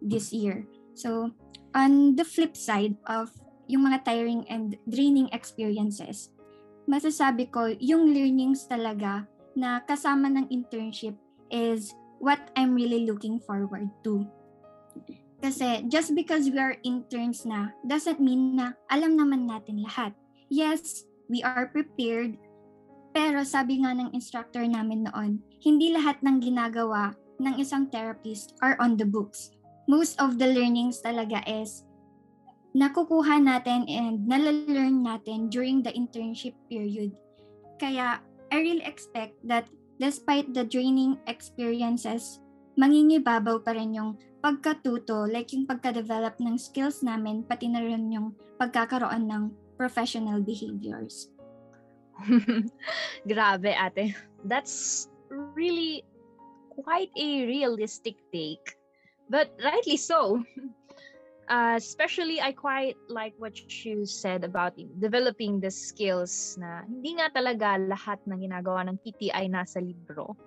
this 0.04 0.36
year. 0.36 0.68
So, 0.92 1.32
on 1.72 2.20
the 2.20 2.28
flip 2.28 2.60
side 2.60 3.00
of 3.08 3.32
yung 3.72 3.88
mga 3.88 4.04
tiring 4.04 4.44
and 4.52 4.76
draining 4.84 5.32
experiences, 5.32 6.36
masasabi 6.92 7.48
ko 7.48 7.72
yung 7.80 8.12
learnings 8.12 8.68
talaga 8.68 9.24
na 9.56 9.80
kasama 9.88 10.28
ng 10.28 10.52
internship 10.52 11.16
is 11.48 11.96
what 12.20 12.40
I'm 12.60 12.76
really 12.76 13.08
looking 13.08 13.40
forward 13.40 13.88
to. 14.04 14.28
Kasi 15.40 15.88
just 15.88 16.14
because 16.14 16.52
we 16.52 16.60
are 16.60 16.78
interns 16.84 17.48
na 17.48 17.74
doesn't 17.88 18.20
mean 18.20 18.60
na 18.60 18.78
alam 18.92 19.16
naman 19.16 19.48
natin 19.48 19.82
lahat. 19.82 20.14
Yes, 20.52 21.08
we 21.32 21.40
are 21.40 21.72
prepared. 21.72 22.36
Pero 23.16 23.48
sabi 23.48 23.80
nga 23.80 23.96
ng 23.96 24.12
instructor 24.12 24.68
namin 24.68 25.08
noon, 25.08 25.40
hindi 25.64 25.96
lahat 25.96 26.20
ng 26.20 26.44
ginagawa 26.44 27.16
ng 27.40 27.56
isang 27.56 27.88
therapist 27.88 28.60
are 28.60 28.76
on 28.84 29.00
the 29.00 29.08
books. 29.08 29.56
Most 29.88 30.20
of 30.20 30.36
the 30.36 30.52
learnings 30.52 31.00
talaga 31.00 31.40
is 31.48 31.88
nakukuha 32.76 33.40
natin 33.40 33.88
and 33.88 34.28
nalalearn 34.28 35.04
natin 35.04 35.48
during 35.48 35.80
the 35.80 35.92
internship 35.96 36.56
period. 36.68 37.16
Kaya 37.80 38.20
I 38.52 38.56
really 38.60 38.84
expect 38.84 39.40
that 39.48 39.72
despite 40.00 40.52
the 40.52 40.68
draining 40.68 41.20
experiences, 41.28 42.44
mangingibabaw 42.76 43.64
pa 43.64 43.76
rin 43.76 43.96
yung 43.96 44.20
pagkatuto, 44.40 45.28
like 45.28 45.52
yung 45.52 45.68
pagka-develop 45.68 46.40
ng 46.40 46.56
skills 46.56 47.04
namin, 47.04 47.44
pati 47.44 47.68
na 47.68 47.84
rin 47.84 48.12
yung 48.12 48.36
pagkakaroon 48.56 49.28
ng 49.28 49.44
professional 49.82 50.38
behaviors. 50.46 51.34
Grabe 53.26 53.74
ate. 53.74 54.14
That's 54.46 55.10
really 55.58 56.06
quite 56.70 57.10
a 57.18 57.30
realistic 57.50 58.22
take. 58.30 58.78
But 59.26 59.50
rightly 59.58 59.98
so. 59.98 60.46
Uh, 61.52 61.76
especially, 61.76 62.40
I 62.40 62.56
quite 62.56 62.96
like 63.10 63.36
what 63.36 63.60
you 63.84 64.06
said 64.06 64.48
about 64.48 64.72
developing 65.04 65.60
the 65.60 65.68
skills 65.68 66.56
na 66.56 66.88
hindi 66.88 67.20
nga 67.20 67.28
talaga 67.28 67.76
lahat 67.76 68.24
ng 68.24 68.48
ginagawa 68.48 68.88
ng 68.88 68.96
PT 69.04 69.36
ay 69.36 69.52
nasa 69.52 69.84
libro. 69.84 70.40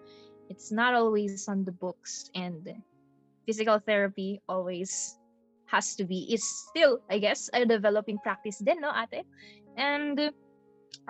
It's 0.48 0.72
not 0.72 0.96
always 0.96 1.44
on 1.44 1.60
the 1.68 1.76
books 1.76 2.32
and 2.32 2.64
physical 3.44 3.84
therapy 3.84 4.40
always 4.48 5.20
has 5.74 5.98
to 5.98 6.06
be 6.06 6.30
is 6.30 6.46
still 6.46 7.02
I 7.10 7.18
guess 7.18 7.50
a 7.50 7.66
developing 7.66 8.22
practice 8.22 8.62
din 8.62 8.78
no 8.78 8.94
ate 8.94 9.26
and 9.74 10.30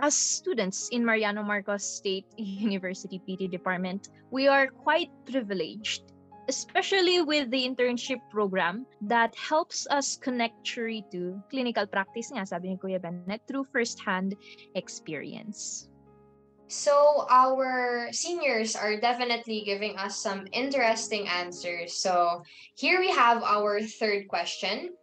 as 0.00 0.16
students 0.16 0.88
in 0.97 1.04
Mariano 1.04 1.44
Marcos 1.44 1.85
State 1.85 2.25
University 2.40 3.21
PT 3.21 3.52
department 3.52 4.09
we 4.33 4.49
are 4.49 4.73
quite 4.73 5.12
privileged 5.28 6.14
especially 6.49 7.21
with 7.23 7.50
the 7.50 7.61
internship 7.64 8.21
program 8.30 8.87
that 9.00 9.35
helps 9.37 9.87
us 9.88 10.16
connect 10.16 10.64
Churi 10.64 11.04
to 11.12 11.40
clinical 11.49 11.87
practice 11.87 12.28
nga 12.33 12.44
sabi 12.44 12.73
ni 12.73 12.76
Kuya 12.76 13.00
Bennett 13.00 13.40
through 13.49 13.64
first-hand 13.73 14.37
experience. 14.76 15.88
So 16.66 17.26
our 17.28 18.09
seniors 18.12 18.75
are 18.75 18.97
definitely 18.99 19.62
giving 19.64 19.97
us 19.97 20.16
some 20.16 20.49
interesting 20.52 21.28
answers. 21.28 22.00
So 22.00 22.42
here 22.76 23.00
we 23.00 23.11
have 23.11 23.42
our 23.42 23.80
third 23.83 24.28
question. 24.28 24.97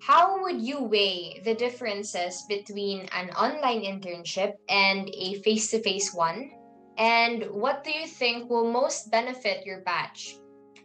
How 0.00 0.42
would 0.42 0.60
you 0.60 0.82
weigh 0.82 1.40
the 1.44 1.54
differences 1.54 2.42
between 2.48 3.06
an 3.14 3.30
online 3.38 3.86
internship 3.86 4.54
and 4.68 5.08
a 5.14 5.40
face-to-face 5.42 6.12
one? 6.12 6.50
And 6.98 7.44
what 7.52 7.84
do 7.84 7.92
you 7.92 8.06
think 8.06 8.50
will 8.50 8.70
most 8.70 9.10
benefit 9.10 9.64
your 9.64 9.82
batch? 9.82 10.34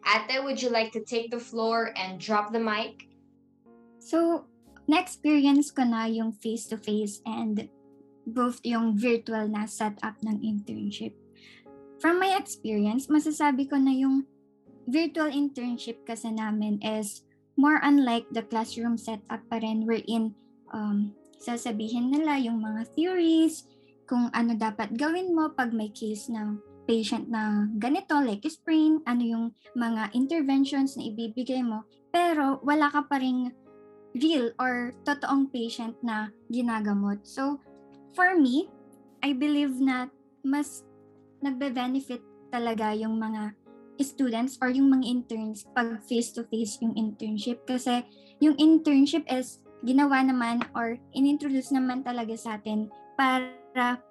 Ate, 0.06 0.44
would 0.44 0.62
you 0.62 0.70
like 0.70 0.92
to 0.94 1.04
take 1.04 1.32
the 1.32 1.40
floor 1.40 1.92
and 1.98 2.20
drop 2.20 2.54
the 2.54 2.60
mic? 2.60 3.10
So, 3.98 4.46
na-experience 4.88 5.72
ko 5.72 5.84
na 5.84 6.06
yung 6.06 6.32
face-to-face 6.32 7.20
and 7.26 7.68
both 8.28 8.60
yung 8.68 9.00
virtual 9.00 9.48
na 9.48 9.64
setup 9.64 10.20
ng 10.22 10.44
internship. 10.44 11.16
From 11.98 12.20
my 12.20 12.36
experience, 12.36 13.08
masasabi 13.08 13.72
ko 13.72 13.80
na 13.80 13.96
yung 13.96 14.28
virtual 14.86 15.32
internship 15.32 16.04
kasi 16.04 16.30
namin 16.30 16.78
is 16.84 17.26
more 17.58 17.82
unlike 17.82 18.28
the 18.36 18.46
classroom 18.46 19.00
setup 19.00 19.42
pa 19.50 19.58
rin 19.58 19.88
wherein 19.88 20.36
um, 20.76 21.16
sasabihin 21.42 22.14
nila 22.14 22.38
yung 22.38 22.62
mga 22.62 22.86
theories, 22.94 23.66
kung 24.08 24.32
ano 24.32 24.56
dapat 24.56 24.96
gawin 24.96 25.36
mo 25.36 25.52
pag 25.52 25.76
may 25.76 25.92
case 25.92 26.32
ng 26.32 26.62
patient 26.88 27.28
na 27.28 27.68
ganito, 27.76 28.16
like 28.24 28.48
sprain, 28.48 29.04
ano 29.04 29.24
yung 29.24 29.46
mga 29.76 30.16
interventions 30.16 30.96
na 30.96 31.12
ibibigay 31.12 31.60
mo, 31.60 31.84
pero 32.16 32.64
wala 32.64 32.88
ka 32.88 33.04
pa 33.04 33.20
ring 33.20 33.52
real 34.16 34.56
or 34.58 34.96
totoong 35.04 35.52
patient 35.52 35.94
na 36.00 36.32
ginagamot. 36.48 37.20
So, 37.28 37.60
for 38.18 38.34
me, 38.34 38.66
I 39.22 39.38
believe 39.38 39.78
na 39.78 40.10
mas 40.42 40.82
nagbe-benefit 41.46 42.26
talaga 42.50 42.98
yung 42.98 43.22
mga 43.22 43.54
students 44.02 44.58
or 44.58 44.74
yung 44.74 44.90
mga 44.90 45.06
interns 45.06 45.70
pag 45.78 46.02
face-to-face 46.10 46.82
yung 46.82 46.98
internship 46.98 47.62
kasi 47.70 48.02
yung 48.42 48.58
internship 48.58 49.26
is 49.30 49.62
ginawa 49.86 50.22
naman 50.26 50.62
or 50.74 50.98
inintroduce 51.14 51.70
naman 51.70 52.02
talaga 52.02 52.34
sa 52.34 52.58
atin 52.58 52.90
para 53.14 54.02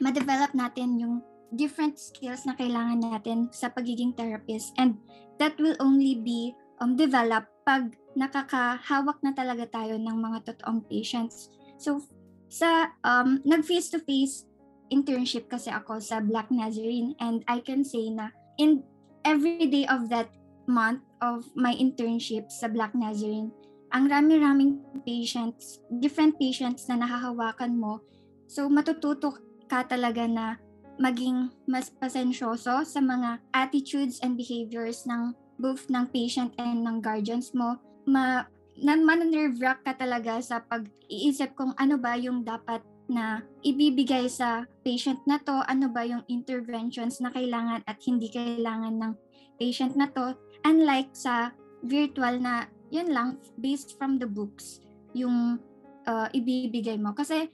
ma-develop 0.00 0.52
natin 0.56 0.96
yung 0.96 1.14
different 1.52 2.00
skills 2.00 2.48
na 2.48 2.56
kailangan 2.56 3.00
natin 3.00 3.48
sa 3.52 3.68
pagiging 3.68 4.16
therapist 4.16 4.72
and 4.80 4.96
that 5.36 5.52
will 5.60 5.76
only 5.80 6.16
be 6.16 6.52
um, 6.80 6.96
developed 6.96 7.52
pag 7.64 7.92
nakakahawak 8.16 9.20
na 9.20 9.32
talaga 9.36 9.68
tayo 9.68 9.96
ng 10.00 10.16
mga 10.20 10.38
totoong 10.52 10.84
patients. 10.88 11.52
So, 11.80 12.02
sa 12.50 12.90
um, 13.06 13.38
nag 13.46 13.62
face-to-face 13.62 14.50
internship 14.90 15.46
kasi 15.46 15.70
ako 15.70 16.02
sa 16.02 16.18
Black 16.18 16.50
Nazarene 16.50 17.14
and 17.22 17.46
I 17.46 17.62
can 17.62 17.86
say 17.86 18.10
na 18.10 18.34
in 18.58 18.82
every 19.22 19.70
day 19.70 19.86
of 19.86 20.10
that 20.10 20.34
month 20.66 21.00
of 21.22 21.46
my 21.54 21.72
internship 21.78 22.50
sa 22.50 22.66
Black 22.66 22.92
Nazarene, 22.92 23.54
ang 23.90 24.06
rami-raming 24.06 24.82
patients, 25.02 25.82
different 25.98 26.38
patients 26.38 26.86
na 26.86 27.02
nahahawakan 27.02 27.74
mo. 27.74 28.02
So, 28.46 28.70
matututo 28.70 29.34
ka 29.66 29.86
talaga 29.86 30.26
na 30.26 30.58
maging 31.00 31.50
mas 31.66 31.90
pasensyoso 31.90 32.82
sa 32.86 33.00
mga 33.00 33.42
attitudes 33.54 34.20
and 34.22 34.38
behaviors 34.38 35.06
ng 35.06 35.34
both 35.58 35.90
ng 35.90 36.06
patient 36.10 36.54
and 36.58 36.86
ng 36.86 36.98
guardians 37.02 37.50
mo. 37.56 37.78
Ma 38.06 38.46
na 38.78 38.94
nerve 38.96 39.58
wrack 39.58 39.82
ka 39.82 39.98
talaga 39.98 40.38
sa 40.38 40.62
pag-iisip 40.62 41.56
kung 41.58 41.74
ano 41.76 41.98
ba 41.98 42.14
yung 42.14 42.46
dapat 42.46 42.84
na 43.10 43.42
ibibigay 43.66 44.30
sa 44.30 44.64
patient 44.86 45.18
na 45.26 45.42
to, 45.42 45.66
ano 45.66 45.90
ba 45.90 46.06
yung 46.06 46.22
interventions 46.30 47.18
na 47.18 47.34
kailangan 47.34 47.82
at 47.90 47.98
hindi 48.06 48.30
kailangan 48.30 48.94
ng 49.02 49.12
patient 49.58 49.98
na 49.98 50.06
to. 50.14 50.38
Unlike 50.62 51.10
sa 51.12 51.50
virtual 51.82 52.38
na 52.38 52.70
yun 52.94 53.10
lang, 53.10 53.42
based 53.58 53.98
from 53.98 54.22
the 54.22 54.30
books, 54.30 54.78
yung 55.10 55.58
uh, 56.06 56.28
ibibigay 56.30 56.96
mo. 57.02 57.10
Kasi 57.10 57.50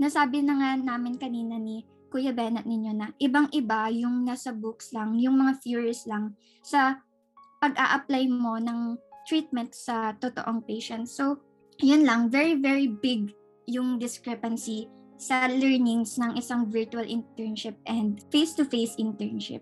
nasabi 0.00 0.40
na 0.40 0.56
nga 0.56 0.70
namin 0.80 1.20
kanina 1.20 1.60
ni 1.60 1.84
Kuya 2.08 2.32
Bennett 2.32 2.64
ninyo 2.64 2.92
na 2.96 3.12
ibang-iba 3.20 3.92
yung 3.92 4.24
nasa 4.24 4.56
books 4.56 4.96
lang, 4.96 5.20
yung 5.20 5.36
mga 5.36 5.60
theories 5.60 6.08
lang 6.08 6.32
sa 6.64 7.04
pag-a-apply 7.60 8.24
mo 8.32 8.56
ng 8.56 8.96
treatment 9.28 9.76
sa 9.76 10.16
totoong 10.16 10.64
patient. 10.64 11.04
So, 11.04 11.44
yun 11.84 12.08
lang, 12.08 12.32
very, 12.32 12.56
very 12.56 12.88
big 12.88 13.36
yung 13.68 14.00
discrepancy 14.00 14.88
sa 15.20 15.52
learnings 15.52 16.16
ng 16.16 16.40
isang 16.40 16.72
virtual 16.72 17.04
internship 17.04 17.76
and 17.84 18.24
face-to-face 18.32 18.96
internship. 18.96 19.60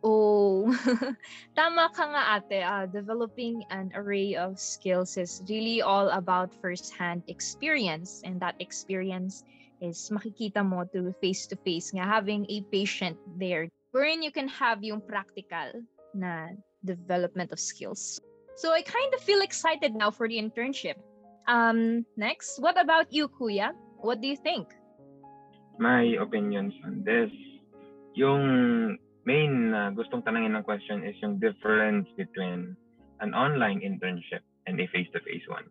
Oh, 0.00 0.72
tama 1.58 1.92
ka 1.92 2.08
nga 2.08 2.22
ate. 2.40 2.64
Uh, 2.64 2.86
developing 2.88 3.66
an 3.68 3.92
array 3.92 4.32
of 4.32 4.56
skills 4.56 5.20
is 5.20 5.44
really 5.50 5.82
all 5.82 6.08
about 6.14 6.56
first-hand 6.62 7.26
experience. 7.28 8.24
And 8.24 8.40
that 8.40 8.56
experience 8.62 9.44
is 9.82 9.98
makikita 10.08 10.64
mo 10.64 10.88
to 10.96 11.12
face-to-face 11.20 11.92
nga, 11.92 12.08
having 12.08 12.48
a 12.48 12.64
patient 12.72 13.18
there 13.36 13.68
wherein 13.90 14.22
you 14.22 14.30
can 14.30 14.48
have 14.48 14.80
yung 14.80 15.02
practical 15.02 15.82
na 16.14 16.54
development 16.84 17.52
of 17.52 17.60
skills. 17.60 18.22
So 18.56 18.72
I 18.72 18.82
kind 18.82 19.14
of 19.14 19.20
feel 19.20 19.40
excited 19.42 19.94
now 19.94 20.10
for 20.10 20.28
the 20.28 20.36
internship. 20.36 20.96
Um, 21.48 22.04
next, 22.16 22.60
what 22.60 22.80
about 22.80 23.12
you, 23.12 23.28
Kuya? 23.28 23.72
What 23.98 24.20
do 24.20 24.28
you 24.28 24.36
think? 24.36 24.68
My 25.78 26.14
opinions 26.20 26.74
on 26.84 27.02
this, 27.04 27.30
yung 28.14 28.98
main 29.24 29.72
uh, 29.72 29.90
gustong 29.96 30.22
tanangin 30.22 30.56
ng 30.56 30.64
question 30.64 31.04
is 31.04 31.16
yung 31.22 31.40
difference 31.40 32.08
between 32.16 32.76
an 33.20 33.34
online 33.34 33.80
internship 33.80 34.44
and 34.66 34.80
a 34.80 34.86
face-to-face 34.92 35.44
one. 35.48 35.64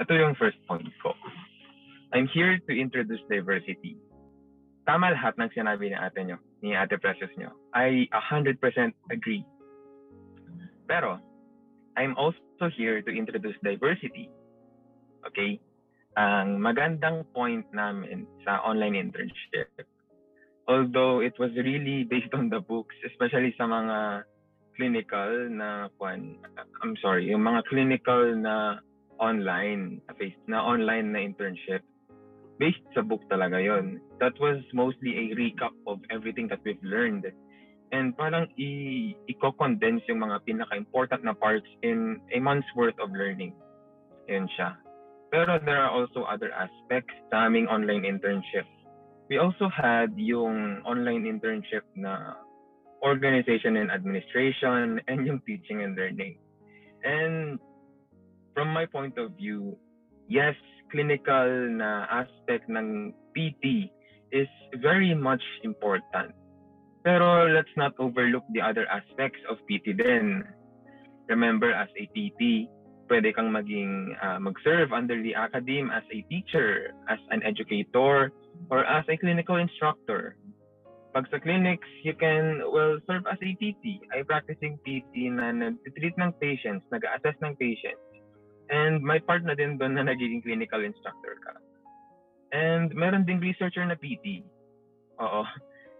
Ito 0.00 0.12
yung 0.12 0.34
first 0.36 0.60
point 0.68 0.88
ko. 1.02 1.12
I'm 2.12 2.28
here 2.28 2.60
to 2.68 2.72
introduce 2.72 3.20
diversity. 3.28 3.96
Tama 4.84 5.14
lahat 5.16 5.38
ng 5.40 5.48
sinabi 5.56 5.92
ni 5.92 5.96
ate 5.96 6.20
nyo, 6.26 6.36
ni 6.60 6.76
ate 6.76 6.98
Precious 7.00 7.30
nyo. 7.38 7.54
I 7.72 8.08
100% 8.10 8.58
agree. 9.08 9.44
Pero, 10.90 11.22
I'm 11.96 12.16
also 12.16 12.70
here 12.76 13.02
to 13.02 13.10
introduce 13.10 13.56
diversity. 13.62 14.30
Okay? 15.26 15.60
Ang 16.16 16.60
magandang 16.60 17.24
point 17.32 17.64
namin 17.72 18.28
sa 18.44 18.60
online 18.60 19.00
internship, 19.00 19.72
although 20.68 21.24
it 21.24 21.32
was 21.40 21.52
really 21.56 22.04
based 22.04 22.32
on 22.36 22.52
the 22.52 22.60
books, 22.60 22.92
especially 23.08 23.56
sa 23.56 23.64
mga 23.64 24.28
clinical 24.76 25.48
na 25.48 25.88
kwan, 25.96 26.36
I'm 26.84 26.96
sorry, 27.00 27.32
yung 27.32 27.44
mga 27.44 27.64
clinical 27.68 28.36
na 28.36 28.80
online 29.20 30.00
face 30.18 30.36
na 30.50 30.60
online 30.60 31.12
na 31.14 31.20
internship 31.22 31.80
based 32.60 32.84
sa 32.92 33.00
book 33.00 33.24
talaga 33.32 33.56
yon. 33.56 34.00
That 34.20 34.36
was 34.36 34.60
mostly 34.76 35.16
a 35.16 35.24
recap 35.32 35.72
of 35.88 36.04
everything 36.12 36.48
that 36.52 36.60
we've 36.64 36.80
learned 36.84 37.24
and 37.92 38.16
parang 38.16 38.48
i- 38.56 39.14
i-condense 39.28 40.02
yung 40.08 40.24
mga 40.24 40.40
pinaka-important 40.48 41.22
na 41.22 41.36
parts 41.36 41.68
in 41.84 42.18
a 42.32 42.40
month's 42.40 42.68
worth 42.74 42.96
of 42.98 43.12
learning. 43.12 43.52
Yun 44.26 44.48
siya. 44.56 44.80
Pero 45.28 45.60
there 45.60 45.80
are 45.80 45.92
also 45.92 46.24
other 46.24 46.52
aspects 46.52 47.12
sa 47.28 47.48
aming 47.48 47.68
online 47.68 48.04
internship. 48.04 48.64
We 49.28 49.40
also 49.40 49.68
had 49.68 50.12
yung 50.16 50.84
online 50.84 51.24
internship 51.24 51.84
na 51.96 52.36
organization 53.00 53.80
and 53.80 53.88
administration 53.88 55.00
and 55.08 55.24
yung 55.24 55.40
teaching 55.48 55.84
and 55.84 55.96
learning. 55.96 56.36
And 57.04 57.56
from 58.52 58.72
my 58.72 58.84
point 58.84 59.16
of 59.16 59.32
view, 59.36 59.76
yes, 60.28 60.56
clinical 60.92 61.48
na 61.72 62.04
aspect 62.12 62.68
ng 62.68 63.16
PT 63.32 63.88
is 64.32 64.48
very 64.80 65.16
much 65.16 65.42
important 65.64 66.36
pero 67.02 67.50
let's 67.50 67.72
not 67.76 67.92
overlook 67.98 68.46
the 68.54 68.62
other 68.62 68.86
aspects 68.86 69.38
of 69.50 69.58
PT 69.66 69.98
din. 69.98 70.46
Remember, 71.26 71.74
as 71.74 71.90
a 71.98 72.06
PT, 72.14 72.70
pwede 73.10 73.34
kang 73.34 73.50
maging 73.50 74.14
uh, 74.22 74.38
mag-serve 74.38 74.94
under 74.94 75.18
the 75.22 75.34
academe 75.34 75.90
as 75.90 76.06
a 76.14 76.22
teacher, 76.30 76.94
as 77.10 77.18
an 77.34 77.42
educator, 77.42 78.30
or 78.70 78.80
as 78.86 79.04
a 79.10 79.18
clinical 79.18 79.58
instructor. 79.58 80.38
Pag 81.12 81.28
sa 81.28 81.36
clinics, 81.42 81.86
you 82.06 82.14
can, 82.16 82.62
well, 82.72 82.96
serve 83.04 83.26
as 83.28 83.36
a 83.42 83.50
PT, 83.60 84.00
ay 84.14 84.24
practicing 84.24 84.78
PT 84.86 85.28
na 85.28 85.52
nag-treat 85.52 86.16
ng 86.16 86.32
patients, 86.40 86.86
nag-assess 86.88 87.36
ng 87.42 87.52
patients. 87.58 88.00
And 88.72 89.04
may 89.04 89.20
part 89.20 89.44
na 89.44 89.52
din 89.52 89.76
doon 89.76 90.00
na 90.00 90.06
nagiging 90.08 90.40
clinical 90.40 90.80
instructor 90.80 91.36
ka. 91.44 91.52
And 92.56 92.94
meron 92.96 93.28
ding 93.28 93.42
researcher 93.42 93.84
na 93.84 93.98
PT. 93.98 94.46
Oo 95.20 95.44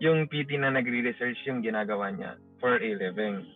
yung 0.03 0.27
PT 0.27 0.59
na 0.59 0.75
nagre-research 0.75 1.39
yung 1.47 1.63
ginagawa 1.63 2.11
niya 2.11 2.35
for 2.59 2.75
a 2.75 2.91
living. 2.99 3.47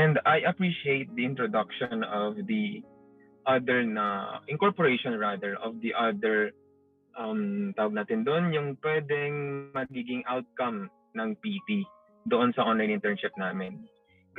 And 0.00 0.16
I 0.24 0.40
appreciate 0.48 1.12
the 1.12 1.28
introduction 1.28 2.00
of 2.08 2.40
the 2.48 2.80
other 3.44 3.84
na 3.84 4.40
incorporation 4.48 5.20
rather 5.20 5.60
of 5.60 5.76
the 5.84 5.92
other 5.92 6.56
um 7.20 7.72
tawag 7.76 8.00
natin 8.00 8.24
doon 8.24 8.52
yung 8.52 8.80
pwedeng 8.80 9.68
magiging 9.76 10.24
outcome 10.24 10.88
ng 11.16 11.36
PT 11.44 11.84
doon 12.32 12.56
sa 12.56 12.64
online 12.64 12.96
internship 12.96 13.36
namin. 13.36 13.84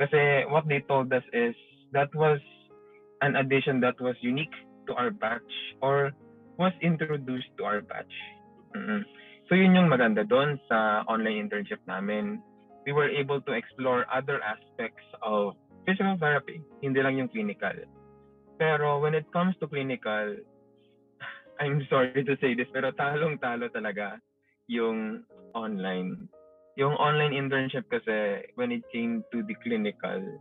Kasi 0.02 0.42
what 0.50 0.66
they 0.66 0.82
told 0.90 1.14
us 1.14 1.26
is 1.30 1.54
that 1.94 2.10
was 2.18 2.42
an 3.22 3.38
addition 3.38 3.78
that 3.78 3.94
was 4.02 4.18
unique 4.18 4.54
to 4.90 4.98
our 4.98 5.14
batch 5.14 5.54
or 5.78 6.10
was 6.58 6.74
introduced 6.82 7.50
to 7.54 7.62
our 7.62 7.82
batch. 7.86 8.10
Mm-hmm. 8.74 9.06
So 9.52 9.60
yun 9.60 9.76
yung 9.76 9.92
maganda 9.92 10.24
doon 10.24 10.56
sa 10.64 11.04
online 11.12 11.44
internship 11.44 11.84
namin. 11.84 12.40
We 12.88 12.96
were 12.96 13.12
able 13.12 13.44
to 13.44 13.52
explore 13.52 14.08
other 14.08 14.40
aspects 14.40 15.04
of 15.20 15.60
physical 15.84 16.16
therapy, 16.16 16.64
hindi 16.80 17.04
lang 17.04 17.20
yung 17.20 17.28
clinical. 17.28 17.76
Pero 18.56 19.04
when 19.04 19.12
it 19.12 19.28
comes 19.28 19.52
to 19.60 19.68
clinical, 19.68 20.40
I'm 21.60 21.84
sorry 21.92 22.24
to 22.24 22.32
say 22.40 22.56
this, 22.56 22.72
pero 22.72 22.96
talong-talo 22.96 23.68
talaga 23.76 24.24
yung 24.72 25.28
online. 25.52 26.32
Yung 26.80 26.96
online 26.96 27.36
internship 27.36 27.84
kasi, 27.92 28.48
when 28.56 28.72
it 28.72 28.88
came 28.88 29.20
to 29.36 29.44
the 29.44 29.52
clinical, 29.60 30.40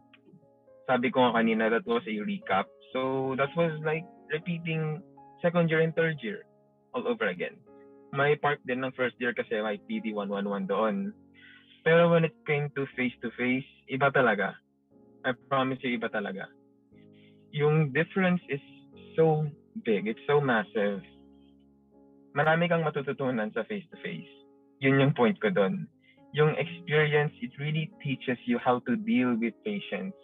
sabi 0.87 1.11
ko 1.11 1.27
nga 1.27 1.43
kanina, 1.43 1.67
that 1.67 1.83
was 1.83 2.07
a 2.07 2.15
recap. 2.23 2.71
So 2.95 3.35
that 3.35 3.51
was 3.59 3.75
like 3.83 4.07
repeating 4.31 5.03
second 5.43 5.67
year 5.67 5.83
and 5.83 5.91
third 5.99 6.15
year 6.23 6.47
all 6.95 7.03
over 7.03 7.27
again 7.27 7.59
may 8.11 8.35
part 8.35 8.59
din 8.67 8.83
ng 8.83 8.91
first 8.95 9.15
year 9.17 9.31
kasi 9.31 9.59
may 9.63 9.79
PD 9.87 10.11
111 10.11 10.67
doon. 10.67 10.95
Pero 11.81 12.11
when 12.11 12.27
it 12.27 12.35
came 12.45 12.69
to 12.77 12.85
face-to-face, 12.93 13.65
iba 13.89 14.13
talaga. 14.13 14.53
I 15.25 15.33
promise 15.49 15.81
you, 15.81 15.97
iba 15.97 16.11
talaga. 16.11 16.45
Yung 17.55 17.89
difference 17.95 18.41
is 18.51 18.61
so 19.17 19.47
big. 19.83 20.07
It's 20.07 20.21
so 20.27 20.39
massive. 20.43 21.01
Marami 22.37 22.69
kang 22.69 22.85
matututunan 22.85 23.51
sa 23.55 23.65
face-to-face. 23.65 24.31
Yun 24.81 25.01
yung 25.01 25.13
point 25.13 25.37
ko 25.41 25.49
doon. 25.49 25.87
Yung 26.31 26.55
experience, 26.55 27.33
it 27.43 27.51
really 27.59 27.91
teaches 27.99 28.39
you 28.47 28.55
how 28.55 28.79
to 28.87 28.95
deal 28.95 29.35
with 29.35 29.53
patients. 29.67 30.15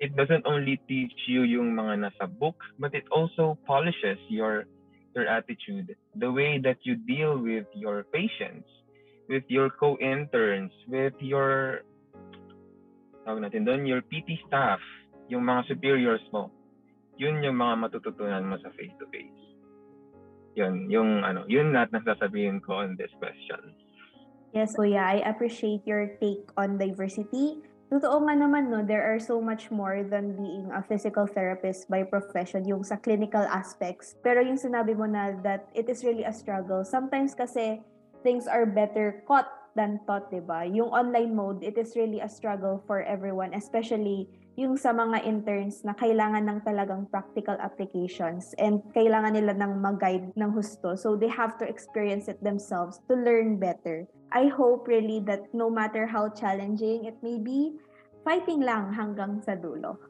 It 0.00 0.16
doesn't 0.16 0.48
only 0.48 0.80
teach 0.88 1.14
you 1.28 1.44
yung 1.44 1.76
mga 1.76 2.08
nasa 2.08 2.24
book, 2.26 2.56
but 2.80 2.96
it 2.96 3.04
also 3.12 3.54
polishes 3.68 4.18
your 4.26 4.66
your 5.14 5.28
attitude, 5.28 5.94
the 6.16 6.30
way 6.30 6.58
that 6.58 6.78
you 6.82 6.96
deal 6.96 7.38
with 7.38 7.66
your 7.74 8.04
patients, 8.12 8.68
with 9.28 9.44
your 9.48 9.70
co-interns, 9.70 10.72
with 10.88 11.14
your 11.20 11.82
tawag 13.24 13.46
natin 13.46 13.64
doon, 13.64 13.86
your 13.86 14.02
PT 14.02 14.40
staff, 14.46 14.82
yung 15.30 15.46
mga 15.46 15.70
superiors 15.70 16.24
mo. 16.34 16.50
Yun 17.20 17.44
yung 17.44 17.56
mga 17.56 17.86
matututunan 17.86 18.44
mo 18.48 18.58
sa 18.58 18.72
face-to-face. 18.74 19.40
Yun, 20.58 20.90
yung 20.92 21.24
ano, 21.24 21.48
yun 21.48 21.72
lahat 21.72 21.94
na 21.96 22.02
sasabihin 22.04 22.60
ko 22.60 22.84
on 22.84 22.98
this 22.98 23.12
question. 23.16 23.72
Yes, 24.52 24.76
Kuya, 24.76 25.00
I 25.00 25.24
appreciate 25.24 25.88
your 25.88 26.20
take 26.20 26.52
on 26.60 26.76
diversity 26.76 27.64
Totoo 27.92 28.24
nga 28.24 28.32
naman, 28.32 28.72
no, 28.72 28.80
there 28.80 29.04
are 29.04 29.20
so 29.20 29.36
much 29.36 29.68
more 29.68 30.00
than 30.00 30.32
being 30.32 30.72
a 30.72 30.80
physical 30.80 31.28
therapist 31.28 31.92
by 31.92 32.00
profession, 32.00 32.64
yung 32.64 32.80
sa 32.80 32.96
clinical 32.96 33.44
aspects. 33.44 34.16
Pero 34.24 34.40
yung 34.40 34.56
sinabi 34.56 34.96
mo 34.96 35.04
na 35.04 35.36
that 35.44 35.68
it 35.76 35.92
is 35.92 36.00
really 36.00 36.24
a 36.24 36.32
struggle. 36.32 36.88
Sometimes 36.88 37.36
kasi 37.36 37.84
things 38.24 38.48
are 38.48 38.64
better 38.64 39.20
caught 39.28 39.52
than 39.76 40.00
taught, 40.08 40.32
'di 40.32 40.40
ba? 40.40 40.64
Yung 40.64 40.88
online 40.88 41.36
mode, 41.36 41.60
it 41.60 41.76
is 41.76 41.92
really 41.92 42.24
a 42.24 42.32
struggle 42.32 42.80
for 42.88 43.04
everyone, 43.04 43.52
especially 43.52 44.24
yung 44.56 44.80
sa 44.80 44.96
mga 44.96 45.28
interns 45.28 45.84
na 45.84 45.92
kailangan 45.92 46.48
ng 46.48 46.58
talagang 46.64 47.04
practical 47.12 47.60
applications 47.60 48.56
and 48.56 48.80
kailangan 48.96 49.36
nila 49.36 49.52
ng 49.52 49.84
mag-guide 49.84 50.32
ng 50.32 50.50
husto. 50.56 50.96
So 50.96 51.12
they 51.12 51.28
have 51.28 51.60
to 51.60 51.68
experience 51.68 52.24
it 52.24 52.40
themselves 52.40 53.04
to 53.12 53.16
learn 53.16 53.60
better. 53.60 54.08
I 54.32 54.48
hope 54.48 54.88
really 54.88 55.20
that 55.28 55.52
no 55.52 55.68
matter 55.68 56.06
how 56.06 56.32
challenging 56.32 57.04
it 57.04 57.20
may 57.22 57.36
be, 57.36 57.76
fighting 58.24 58.64
lang 58.64 58.96
hanggang 58.96 59.44
sa 59.44 59.52
dulo. 59.52 60.00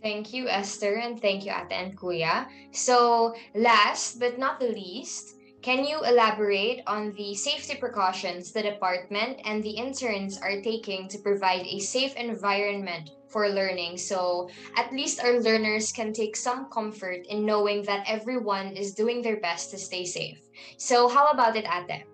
Thank 0.00 0.32
you, 0.32 0.48
Esther, 0.48 0.96
and 0.96 1.20
thank 1.20 1.44
you, 1.44 1.52
Ate 1.52 1.72
and 1.72 1.92
Kuya. 1.96 2.46
So, 2.72 3.34
last 3.54 4.20
but 4.20 4.38
not 4.38 4.60
the 4.60 4.72
least, 4.72 5.36
can 5.66 5.84
you 5.84 5.98
elaborate 6.04 6.80
on 6.86 7.12
the 7.18 7.34
safety 7.34 7.74
precautions 7.74 8.52
the 8.52 8.62
department 8.62 9.40
and 9.44 9.64
the 9.64 9.74
interns 9.74 10.38
are 10.38 10.62
taking 10.62 11.08
to 11.08 11.18
provide 11.18 11.66
a 11.66 11.80
safe 11.80 12.14
environment 12.14 13.10
for 13.26 13.48
learning 13.48 13.98
so 13.98 14.48
at 14.76 14.92
least 14.92 15.18
our 15.18 15.40
learners 15.40 15.90
can 15.90 16.12
take 16.12 16.36
some 16.36 16.70
comfort 16.70 17.26
in 17.26 17.44
knowing 17.44 17.82
that 17.82 18.06
everyone 18.06 18.78
is 18.78 18.94
doing 18.94 19.22
their 19.22 19.40
best 19.40 19.72
to 19.72 19.78
stay 19.78 20.04
safe? 20.04 20.38
So, 20.78 21.08
how 21.08 21.34
about 21.34 21.56
it, 21.56 21.66
Ate? 21.66 22.06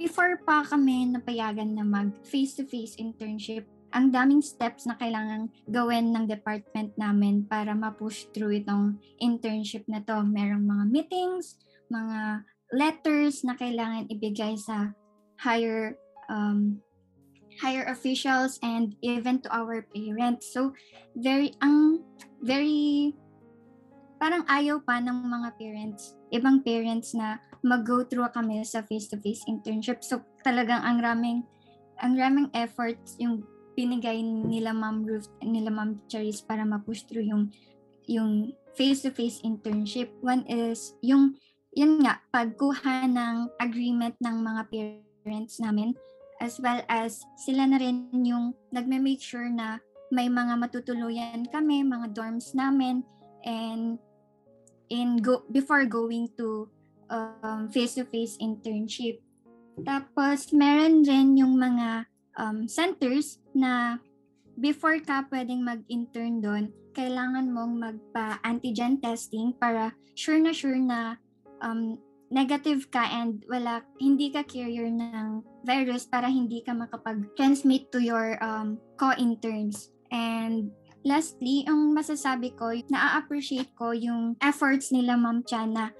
Before 0.00 0.40
pa 0.48 0.64
kami 0.64 1.12
napayagan 1.12 1.76
na 1.76 1.84
mag 1.84 2.16
face-to-face 2.24 2.96
internship, 2.96 3.68
ang 3.92 4.08
daming 4.08 4.40
steps 4.40 4.88
na 4.88 4.96
kailangan 4.96 5.52
gawin 5.68 6.16
ng 6.16 6.24
department 6.24 6.96
namin 6.96 7.44
para 7.44 7.76
ma-push 7.76 8.32
through 8.32 8.64
itong 8.64 8.96
internship 9.20 9.84
na 9.92 10.00
to. 10.00 10.24
Merong 10.24 10.64
mga 10.64 10.84
meetings, 10.88 11.60
mga 11.92 12.48
letters 12.72 13.44
na 13.44 13.52
kailangan 13.60 14.08
ibigay 14.08 14.56
sa 14.56 14.96
higher 15.36 16.00
um, 16.32 16.80
higher 17.60 17.84
officials 17.92 18.56
and 18.64 18.96
even 19.04 19.36
to 19.44 19.52
our 19.52 19.84
parents. 19.92 20.48
So 20.48 20.72
very 21.12 21.52
ang 21.60 22.00
very 22.40 23.12
parang 24.16 24.48
ayaw 24.48 24.80
pa 24.80 24.96
ng 24.96 25.28
mga 25.28 25.60
parents, 25.60 26.16
ibang 26.32 26.64
parents 26.64 27.12
na 27.12 27.36
mag-go 27.60 28.04
through 28.04 28.28
kami 28.32 28.64
sa 28.64 28.84
face-to-face 28.84 29.44
internship. 29.48 30.00
So 30.00 30.24
talagang 30.44 30.80
ang 30.80 31.00
raming 31.00 31.44
ang 32.00 32.16
raming 32.16 32.48
efforts 32.56 33.16
yung 33.20 33.44
binigay 33.76 34.24
nila 34.24 34.72
Ma'am 34.72 35.04
Ruth, 35.04 35.28
nila 35.44 35.68
Ma'am 35.68 36.00
Charis 36.08 36.40
para 36.40 36.64
ma-push 36.64 37.04
through 37.06 37.24
yung 37.24 37.52
yung 38.08 38.56
face-to-face 38.74 39.44
internship. 39.44 40.10
One 40.24 40.42
is 40.48 40.96
yung 41.04 41.36
yun 41.76 42.02
nga 42.02 42.18
pagkuha 42.34 43.06
ng 43.06 43.54
agreement 43.62 44.18
ng 44.18 44.36
mga 44.42 44.62
parents 44.72 45.62
namin 45.62 45.94
as 46.40 46.56
well 46.58 46.80
as 46.88 47.20
sila 47.36 47.68
na 47.68 47.76
rin 47.76 48.10
yung 48.24 48.56
nagme-make 48.72 49.20
sure 49.20 49.46
na 49.46 49.78
may 50.10 50.26
mga 50.26 50.58
matutuluyan 50.58 51.46
kami, 51.46 51.86
mga 51.86 52.16
dorms 52.16 52.56
namin 52.56 53.04
and 53.46 54.00
in 54.90 55.22
go 55.22 55.46
before 55.54 55.86
going 55.86 56.26
to 56.34 56.66
um, 57.10 57.68
face-to-face 57.68 58.38
internship. 58.38 59.18
Tapos 59.82 60.54
meron 60.54 61.02
rin 61.02 61.36
yung 61.36 61.58
mga 61.58 62.06
um, 62.38 62.64
centers 62.70 63.42
na 63.52 63.98
before 64.56 65.00
ka 65.02 65.26
pwedeng 65.28 65.66
mag-intern 65.66 66.38
doon, 66.38 66.64
kailangan 66.94 67.50
mong 67.50 67.74
magpa-antigen 67.80 68.98
testing 69.00 69.54
para 69.56 69.94
sure 70.14 70.38
na 70.38 70.52
sure 70.54 70.78
na 70.78 71.16
um, 71.62 71.96
negative 72.30 72.86
ka 72.94 73.02
and 73.10 73.42
wala 73.50 73.82
hindi 73.98 74.30
ka 74.30 74.46
carrier 74.46 74.86
ng 74.86 75.42
virus 75.66 76.06
para 76.06 76.30
hindi 76.30 76.62
ka 76.62 76.70
makapag-transmit 76.70 77.90
to 77.90 77.98
your 77.98 78.38
um, 78.38 78.78
co-interns. 78.94 79.90
And 80.14 80.70
lastly, 81.02 81.66
ang 81.66 81.94
masasabi 81.94 82.54
ko, 82.54 82.70
na-appreciate 82.90 83.74
ko 83.74 83.90
yung 83.90 84.38
efforts 84.38 84.94
nila 84.94 85.18
Ma'am 85.18 85.42
Chan 85.42 85.74
na 85.74 85.90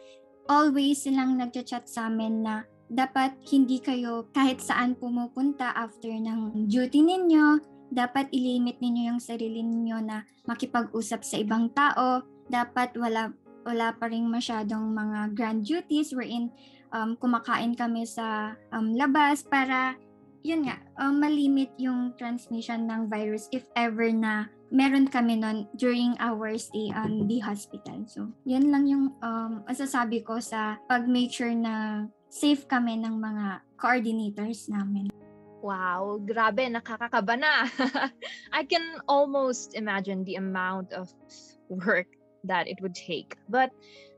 always 0.50 1.06
silang 1.06 1.38
nagchat-chat 1.38 1.86
sa 1.86 2.10
amin 2.10 2.42
na 2.42 2.66
dapat 2.90 3.38
hindi 3.46 3.78
kayo 3.78 4.26
kahit 4.34 4.58
saan 4.58 4.98
pumupunta 4.98 5.70
after 5.78 6.10
ng 6.10 6.66
duty 6.66 7.06
ninyo, 7.06 7.62
dapat 7.94 8.26
ilimit 8.34 8.82
ninyo 8.82 9.14
yung 9.14 9.22
sarili 9.22 9.62
ninyo 9.62 10.02
na 10.02 10.26
makipag-usap 10.50 11.22
sa 11.22 11.38
ibang 11.38 11.70
tao, 11.70 12.26
dapat 12.50 12.98
wala 12.98 13.30
wala 13.62 13.94
pa 13.94 14.10
rin 14.10 14.26
masyadong 14.26 14.90
mga 14.90 15.38
grand 15.38 15.62
duties 15.62 16.10
wherein 16.10 16.50
um, 16.90 17.14
kumakain 17.14 17.78
kami 17.78 18.02
sa 18.02 18.58
um, 18.74 18.90
labas 18.98 19.46
para 19.46 19.94
yun 20.42 20.66
nga, 20.66 20.80
um, 20.98 21.20
malimit 21.20 21.70
yung 21.76 22.16
transmission 22.16 22.88
ng 22.88 23.06
virus 23.06 23.46
if 23.52 23.62
ever 23.76 24.08
na 24.10 24.48
meron 24.70 25.10
kami 25.10 25.36
nun 25.36 25.66
during 25.74 26.14
our 26.22 26.54
stay 26.56 26.94
on 26.94 27.26
the 27.26 27.42
hospital. 27.42 28.06
So, 28.06 28.30
yun 28.46 28.70
lang 28.70 28.86
yung 28.86 29.18
um, 29.20 29.66
masasabi 29.66 30.22
ko 30.22 30.38
sa 30.38 30.78
pag-make 30.86 31.34
sure 31.34 31.52
na 31.52 32.06
safe 32.30 32.64
kami 32.70 33.02
ng 33.02 33.18
mga 33.18 33.66
coordinators 33.76 34.70
namin. 34.70 35.10
Wow, 35.60 36.22
grabe, 36.24 36.70
nakakakaba 36.72 37.36
na. 37.36 37.68
I 38.56 38.64
can 38.64 39.02
almost 39.04 39.76
imagine 39.76 40.24
the 40.24 40.40
amount 40.40 40.94
of 40.96 41.12
work 41.68 42.08
that 42.44 42.64
it 42.64 42.80
would 42.80 42.94
take. 42.94 43.36
But 43.50 43.68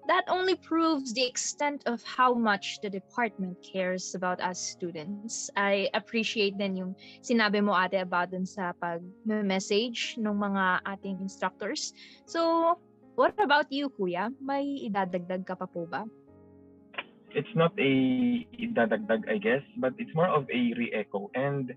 that 0.06 0.24
only 0.26 0.56
proves 0.56 1.14
the 1.14 1.24
extent 1.24 1.82
of 1.86 2.02
how 2.02 2.34
much 2.34 2.80
the 2.82 2.90
department 2.90 3.56
cares 3.62 4.14
about 4.14 4.40
us 4.42 4.58
students. 4.58 5.50
I 5.56 5.88
appreciate 5.94 6.58
din 6.58 6.76
yung 6.76 6.92
sinabi 7.22 7.62
mo 7.62 7.70
ate 7.70 8.02
about 8.02 8.34
dun 8.34 8.46
sa 8.46 8.74
pag-message 8.82 10.18
ng 10.18 10.34
mga 10.34 10.82
ating 10.86 11.22
instructors. 11.22 11.94
So, 12.26 12.74
what 13.14 13.38
about 13.38 13.70
you, 13.70 13.94
kuya? 13.94 14.34
May 14.42 14.90
idadagdag 14.90 15.46
ka 15.46 15.54
pa 15.54 15.70
po 15.70 15.86
ba? 15.86 16.02
It's 17.32 17.54
not 17.56 17.72
a 17.78 17.92
idadagdag, 18.58 19.24
I 19.30 19.38
guess, 19.38 19.64
but 19.78 19.94
it's 19.96 20.12
more 20.12 20.28
of 20.28 20.44
a 20.50 20.60
re-echo. 20.76 21.30
And 21.32 21.72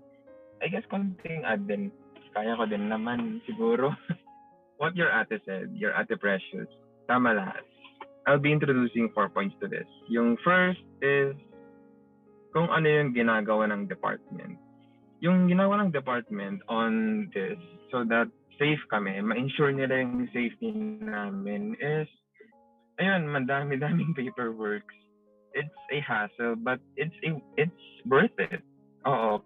I 0.60 0.68
guess 0.68 0.84
konting 0.90 1.46
add 1.46 1.64
din, 1.70 1.94
kaya 2.34 2.58
ko 2.58 2.66
din 2.66 2.90
naman 2.90 3.40
siguro. 3.48 3.94
what 4.82 4.92
your 4.98 5.08
ate 5.08 5.40
said, 5.46 5.72
your 5.72 5.96
ate 5.96 6.18
precious, 6.20 6.68
tama 7.08 7.32
lahat. 7.32 7.64
I'll 8.26 8.42
be 8.42 8.50
introducing 8.50 9.10
four 9.14 9.28
points 9.28 9.54
to 9.62 9.68
this. 9.68 9.86
Yung 10.10 10.36
first 10.42 10.82
is 11.00 11.34
kung 12.50 12.66
ano 12.66 12.88
yung 12.90 13.14
ginagawa 13.14 13.70
ng 13.70 13.86
department. 13.86 14.58
Yung 15.22 15.46
ginawa 15.46 15.78
ng 15.80 15.94
department 15.94 16.60
on 16.66 17.26
this 17.30 17.56
so 17.94 18.02
that 18.10 18.26
safe 18.58 18.82
kami, 18.90 19.22
ma-ensure 19.22 19.70
nila 19.70 20.02
yung 20.02 20.26
safety 20.34 20.74
namin 21.00 21.78
is 21.78 22.10
ayun, 22.98 23.30
madami-daming 23.30 24.10
paperwork. 24.18 24.84
It's 25.54 25.78
a 25.92 26.00
hassle, 26.02 26.56
but 26.58 26.80
it's 26.96 27.14
a, 27.24 27.40
it's 27.56 27.84
worth 28.04 28.34
it. 28.36 28.60
Oo. 29.06 29.40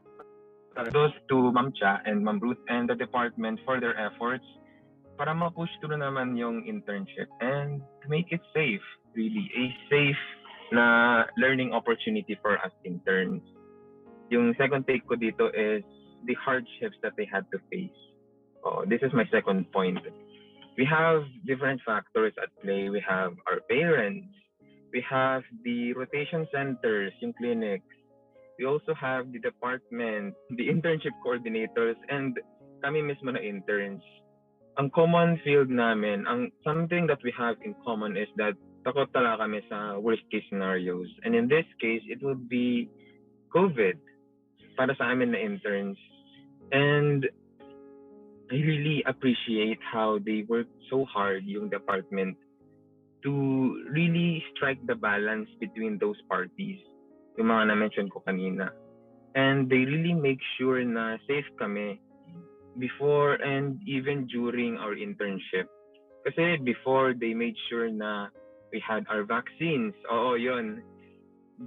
Those 0.90 1.12
to 1.28 1.52
Ma'am 1.52 1.74
Cha 1.76 2.00
and 2.06 2.24
Ma'am 2.24 2.40
Ruth 2.40 2.58
and 2.70 2.88
the 2.88 2.96
department 2.96 3.60
for 3.66 3.78
their 3.78 3.94
efforts 3.98 4.46
para 5.20 5.37
ma-push 5.37 5.68
through 5.85 6.00
naman 6.00 6.33
yung 6.33 6.64
internship 6.64 7.28
and 7.44 7.85
make 8.09 8.33
it 8.33 8.40
safe, 8.56 8.80
really. 9.12 9.52
A 9.52 9.64
safe 9.92 10.24
na 10.72 11.28
learning 11.37 11.76
opportunity 11.76 12.40
for 12.40 12.56
us 12.56 12.72
interns. 12.88 13.44
Yung 14.33 14.56
second 14.56 14.88
take 14.88 15.04
ko 15.04 15.20
dito 15.20 15.52
is 15.52 15.85
the 16.24 16.33
hardships 16.40 16.96
that 17.04 17.12
they 17.20 17.28
had 17.28 17.44
to 17.52 17.61
face. 17.68 18.00
Oh, 18.64 18.88
this 18.88 19.04
is 19.04 19.12
my 19.12 19.28
second 19.28 19.68
point. 19.76 20.00
We 20.80 20.88
have 20.88 21.28
different 21.44 21.85
factors 21.85 22.33
at 22.40 22.48
play. 22.64 22.88
We 22.88 23.04
have 23.04 23.37
our 23.44 23.61
parents. 23.68 24.24
We 24.88 25.04
have 25.04 25.44
the 25.68 25.92
rotation 26.00 26.48
centers, 26.48 27.12
yung 27.20 27.37
clinics. 27.37 27.92
We 28.56 28.64
also 28.64 28.96
have 28.96 29.28
the 29.37 29.40
department, 29.44 30.33
the 30.56 30.72
internship 30.72 31.12
coordinators, 31.20 32.00
and 32.09 32.40
kami 32.80 33.04
mismo 33.04 33.37
na 33.37 33.40
interns 33.44 34.00
ang 34.80 34.88
common 34.96 35.36
field 35.44 35.68
namin, 35.68 36.24
ang 36.24 36.48
something 36.64 37.04
that 37.04 37.20
we 37.20 37.28
have 37.36 37.60
in 37.60 37.76
common 37.84 38.16
is 38.16 38.32
that 38.40 38.56
takot 38.80 39.12
talaga 39.12 39.44
kami 39.44 39.60
sa 39.68 40.00
worst 40.00 40.24
case 40.32 40.40
scenarios. 40.48 41.04
And 41.20 41.36
in 41.36 41.52
this 41.52 41.68
case, 41.76 42.00
it 42.08 42.24
would 42.24 42.48
be 42.48 42.88
COVID 43.52 44.00
para 44.80 44.96
sa 44.96 45.12
amin 45.12 45.36
na 45.36 45.40
interns. 45.44 46.00
And 46.72 47.28
I 48.48 48.56
really 48.56 49.04
appreciate 49.04 49.84
how 49.84 50.16
they 50.16 50.48
work 50.48 50.72
so 50.88 51.04
hard 51.04 51.44
yung 51.44 51.68
department 51.68 52.40
to 53.20 53.32
really 53.92 54.40
strike 54.56 54.80
the 54.88 54.96
balance 54.96 55.52
between 55.60 56.00
those 56.00 56.16
parties. 56.24 56.80
Yung 57.36 57.52
mga 57.52 57.68
na-mention 57.68 58.08
ko 58.08 58.24
kanina. 58.24 58.72
And 59.36 59.68
they 59.68 59.84
really 59.84 60.16
make 60.16 60.40
sure 60.56 60.80
na 60.88 61.20
safe 61.28 61.46
kami 61.60 62.00
before 62.80 63.36
and 63.44 63.78
even 63.86 64.26
during 64.26 64.80
our 64.80 64.96
internship. 64.96 65.68
Kasi 66.24 66.56
before, 66.64 67.12
they 67.12 67.36
made 67.36 67.56
sure 67.68 67.92
na 67.92 68.32
we 68.72 68.80
had 68.80 69.04
our 69.12 69.22
vaccines. 69.22 69.92
Oo, 70.08 70.34
yun. 70.40 70.80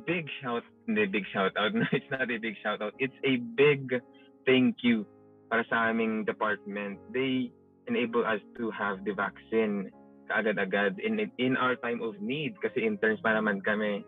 big 0.05 0.25
shout, 0.41 0.63
hindi 0.87 1.05
big 1.05 1.25
shout 1.31 1.53
out. 1.57 1.73
No, 1.77 1.85
it's 1.91 2.09
not 2.09 2.29
a 2.29 2.37
big 2.37 2.55
shout 2.63 2.81
out. 2.81 2.93
It's 2.97 3.15
a 3.23 3.37
big 3.37 4.01
thank 4.45 4.81
you 4.81 5.05
para 5.49 5.63
sa 5.69 5.93
aming 5.93 6.25
department. 6.25 6.97
They 7.13 7.53
enable 7.87 8.25
us 8.25 8.41
to 8.57 8.71
have 8.73 9.05
the 9.05 9.13
vaccine 9.13 9.93
kaagad-agad 10.31 10.97
in 11.03 11.19
in 11.37 11.53
our 11.59 11.75
time 11.77 12.01
of 12.01 12.17
need 12.17 12.57
kasi 12.63 12.81
interns 12.81 13.21
pa 13.21 13.37
naman 13.37 13.61
kami. 13.61 14.01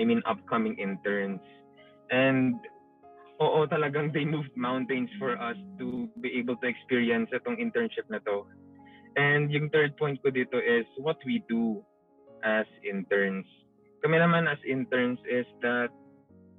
I 0.00 0.02
mean 0.06 0.24
upcoming 0.24 0.80
interns. 0.80 1.42
And 2.08 2.56
oo 3.38 3.66
talagang 3.70 4.10
they 4.10 4.26
moved 4.26 4.52
mountains 4.58 5.10
for 5.18 5.38
us 5.38 5.56
to 5.78 6.10
be 6.18 6.34
able 6.34 6.58
to 6.58 6.66
experience 6.66 7.30
itong 7.30 7.58
internship 7.62 8.06
na 8.10 8.18
to. 8.26 8.46
And 9.18 9.50
yung 9.50 9.70
third 9.70 9.94
point 9.98 10.18
ko 10.22 10.30
dito 10.30 10.58
is 10.58 10.86
what 10.98 11.18
we 11.22 11.42
do 11.46 11.82
as 12.42 12.66
interns. 12.86 13.46
Kami 14.02 14.18
naman 14.18 14.46
as 14.46 14.58
interns 14.66 15.18
is 15.26 15.46
that 15.62 15.90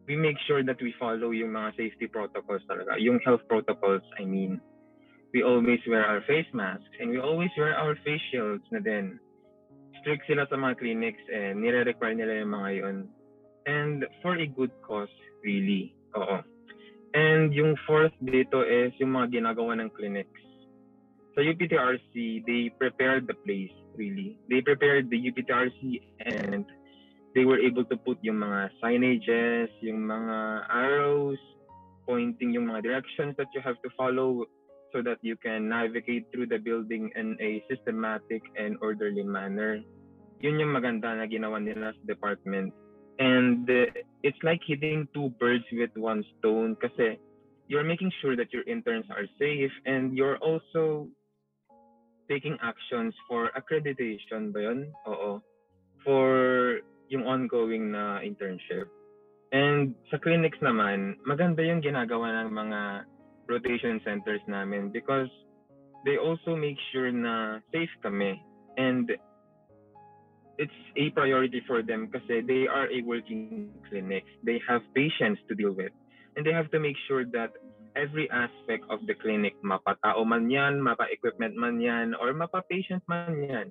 we 0.08 0.15
make 0.15 0.36
sure 0.48 0.63
that 0.63 0.80
we 0.82 0.92
follow 1.00 1.32
yung 1.32 1.54
mga 1.56 1.76
safety 1.78 2.08
protocols 2.08 2.63
talaga, 2.68 2.98
yung 3.00 3.22
health 3.24 3.44
protocols, 3.48 4.04
I 4.20 4.26
mean. 4.26 4.60
We 5.32 5.46
always 5.46 5.80
wear 5.86 6.02
our 6.04 6.26
face 6.26 6.50
masks 6.52 6.89
and 7.00 7.13
we 7.13 7.22
always 7.22 7.54
wear 7.56 7.78
our 7.78 7.94
face 8.02 8.24
shields 8.34 8.65
na 8.74 8.82
din. 8.82 9.22
Strict 10.02 10.26
sila 10.26 10.50
sa 10.50 10.58
mga 10.58 10.82
clinics 10.82 11.22
and 11.30 11.62
nire-require 11.62 12.18
nila 12.18 12.42
yung 12.42 12.52
mga 12.56 12.70
yun. 12.82 12.98
And 13.70 14.08
for 14.26 14.36
a 14.42 14.48
good 14.50 14.74
cause, 14.82 15.13
really. 15.46 15.94
Oo. 16.18 16.42
And 17.13 17.50
yung 17.54 17.74
fourth 17.89 18.13
dito 18.22 18.62
is 18.62 18.93
yung 19.02 19.17
mga 19.17 19.41
ginagawa 19.41 19.82
ng 19.82 19.89
clinics. 19.98 20.41
Sa 21.34 21.41
UPTRC, 21.41 22.45
they 22.45 22.69
prepared 22.78 23.26
the 23.26 23.38
place, 23.45 23.74
really. 23.98 24.38
They 24.50 24.62
prepared 24.62 25.10
the 25.10 25.17
UPTRC 25.17 25.80
and 26.26 26.65
they 27.34 27.45
were 27.45 27.58
able 27.58 27.86
to 27.86 27.98
put 27.98 28.17
yung 28.22 28.41
mga 28.41 28.69
signages, 28.78 29.69
yung 29.82 30.06
mga 30.06 30.69
arrows, 30.69 31.41
pointing 32.06 32.54
yung 32.54 32.69
mga 32.69 32.84
directions 32.84 33.34
that 33.38 33.50
you 33.54 33.62
have 33.62 33.78
to 33.86 33.89
follow 33.93 34.45
so 34.89 35.02
that 35.06 35.22
you 35.22 35.38
can 35.38 35.69
navigate 35.69 36.26
through 36.34 36.50
the 36.50 36.58
building 36.58 37.13
in 37.13 37.38
a 37.38 37.62
systematic 37.69 38.41
and 38.58 38.78
orderly 38.82 39.22
manner. 39.22 39.82
Yun 40.41 40.58
yung 40.58 40.74
maganda 40.74 41.13
na 41.13 41.30
ginawa 41.30 41.62
nila 41.62 41.93
sa 41.93 42.04
department. 42.10 42.74
And 43.20 43.70
uh, 43.70 43.92
it's 44.24 44.40
like 44.44 44.62
hitting 44.66 45.08
two 45.14 45.30
birds 45.40 45.66
with 45.72 45.92
one 45.96 46.24
stone 46.40 46.76
kasi 46.80 47.20
you're 47.68 47.84
making 47.84 48.12
sure 48.22 48.36
that 48.36 48.52
your 48.52 48.64
interns 48.64 49.06
are 49.12 49.28
safe 49.38 49.72
and 49.86 50.16
you're 50.16 50.38
also 50.38 51.08
taking 52.30 52.58
actions 52.62 53.14
for 53.28 53.52
accreditation 53.58 54.54
ba 54.54 54.72
yun? 54.72 54.94
Oo. 55.06 55.44
For 56.06 56.80
yung 57.10 57.26
ongoing 57.26 57.92
na 57.92 58.22
internship. 58.22 58.88
And 59.52 59.98
sa 60.14 60.22
clinics 60.22 60.62
naman, 60.62 61.18
maganda 61.26 61.66
yung 61.66 61.82
ginagawa 61.82 62.46
ng 62.46 62.54
mga 62.54 62.80
rotation 63.50 63.98
centers 64.06 64.46
namin 64.46 64.94
because 64.94 65.30
they 66.06 66.22
also 66.22 66.54
make 66.54 66.78
sure 66.94 67.10
na 67.10 67.58
safe 67.74 67.90
kami 68.06 68.38
and 68.78 69.10
it's 70.60 70.82
a 71.00 71.10
priority 71.15 71.63
for 71.63 71.80
them 71.80 72.12
kasi 72.12 72.43
they 72.43 72.67
are 72.67 72.91
a 72.91 73.00
working 73.08 73.72
clinic. 73.88 74.28
They 74.43 74.60
have 74.67 74.84
patients 74.91 75.39
to 75.48 75.56
deal 75.56 75.72
with 75.72 75.95
and 76.36 76.43
they 76.43 76.52
have 76.52 76.67
to 76.76 76.80
make 76.84 77.00
sure 77.08 77.24
that 77.32 77.56
every 77.95 78.30
aspect 78.30 78.84
of 78.91 79.00
the 79.08 79.15
clinic, 79.15 79.56
mapa-tao 79.63 80.22
man 80.28 80.52
yan, 80.52 80.84
mapa-equipment 80.84 81.56
man 81.56 81.80
yan, 81.80 82.13
or 82.19 82.36
mapa-patient 82.36 83.02
man 83.08 83.39
yan, 83.39 83.67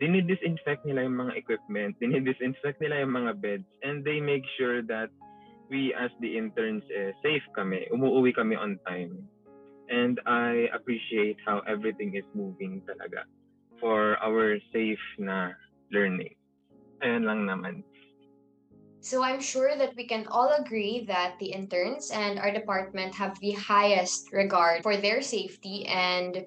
dinidisinfect 0.00 0.82
nila 0.88 1.04
yung 1.04 1.20
mga 1.20 1.36
equipment, 1.36 1.92
dinidisinfect 2.00 2.80
nila 2.80 3.04
yung 3.04 3.14
mga 3.14 3.32
beds, 3.38 3.68
and 3.84 4.02
they 4.02 4.18
make 4.18 4.42
sure 4.56 4.80
that 4.82 5.12
we 5.68 5.94
as 5.94 6.10
the 6.18 6.32
interns 6.32 6.82
eh, 6.90 7.14
safe 7.22 7.44
kami, 7.54 7.86
umuwi 7.94 8.34
kami 8.34 8.56
on 8.56 8.80
time. 8.88 9.14
And 9.90 10.18
I 10.26 10.66
appreciate 10.74 11.38
how 11.46 11.62
everything 11.68 12.16
is 12.16 12.26
moving 12.34 12.82
talaga 12.86 13.26
for 13.78 14.18
our 14.22 14.58
safe 14.74 15.02
na 15.18 15.54
learning. 15.90 16.34
Lang 17.02 17.46
naman. 17.48 17.82
So 19.00 19.24
I'm 19.24 19.40
sure 19.40 19.76
that 19.76 19.96
we 19.96 20.04
can 20.04 20.28
all 20.28 20.52
agree 20.52 21.04
that 21.08 21.38
the 21.40 21.52
interns 21.52 22.10
and 22.12 22.38
our 22.38 22.52
department 22.52 23.14
have 23.14 23.40
the 23.40 23.52
highest 23.52 24.28
regard 24.32 24.82
for 24.82 24.96
their 24.96 25.22
safety 25.22 25.86
and 25.88 26.44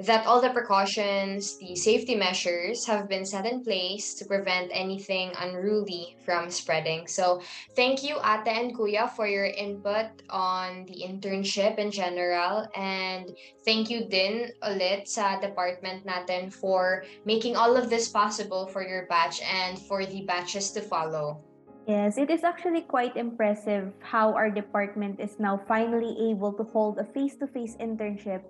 that 0.00 0.26
all 0.26 0.40
the 0.40 0.50
precautions, 0.50 1.58
the 1.58 1.74
safety 1.74 2.14
measures 2.14 2.84
have 2.86 3.08
been 3.08 3.24
set 3.24 3.46
in 3.46 3.64
place 3.64 4.14
to 4.14 4.24
prevent 4.24 4.70
anything 4.72 5.32
unruly 5.40 6.16
from 6.24 6.50
spreading. 6.50 7.06
So 7.06 7.40
thank 7.74 8.04
you 8.04 8.16
Ate 8.20 8.48
and 8.48 8.76
Kuya 8.76 9.10
for 9.16 9.26
your 9.26 9.46
input 9.46 10.22
on 10.28 10.84
the 10.84 11.04
internship 11.08 11.78
in 11.78 11.90
general 11.90 12.68
and 12.76 13.32
thank 13.64 13.88
you 13.88 14.04
din 14.08 14.52
ulit 14.62 15.08
sa 15.08 15.40
department 15.40 16.04
natin 16.04 16.52
for 16.52 17.04
making 17.24 17.56
all 17.56 17.76
of 17.76 17.88
this 17.88 18.08
possible 18.08 18.66
for 18.66 18.86
your 18.86 19.06
batch 19.06 19.40
and 19.40 19.78
for 19.88 20.04
the 20.04 20.22
batches 20.28 20.70
to 20.72 20.82
follow. 20.82 21.40
Yes, 21.86 22.18
it 22.18 22.30
is 22.30 22.42
actually 22.42 22.82
quite 22.82 23.16
impressive 23.16 23.94
how 24.02 24.34
our 24.34 24.50
department 24.50 25.20
is 25.20 25.38
now 25.38 25.56
finally 25.70 26.18
able 26.18 26.52
to 26.58 26.64
hold 26.74 26.98
a 26.98 27.04
face 27.04 27.36
to 27.38 27.46
face 27.46 27.78
internship. 27.78 28.42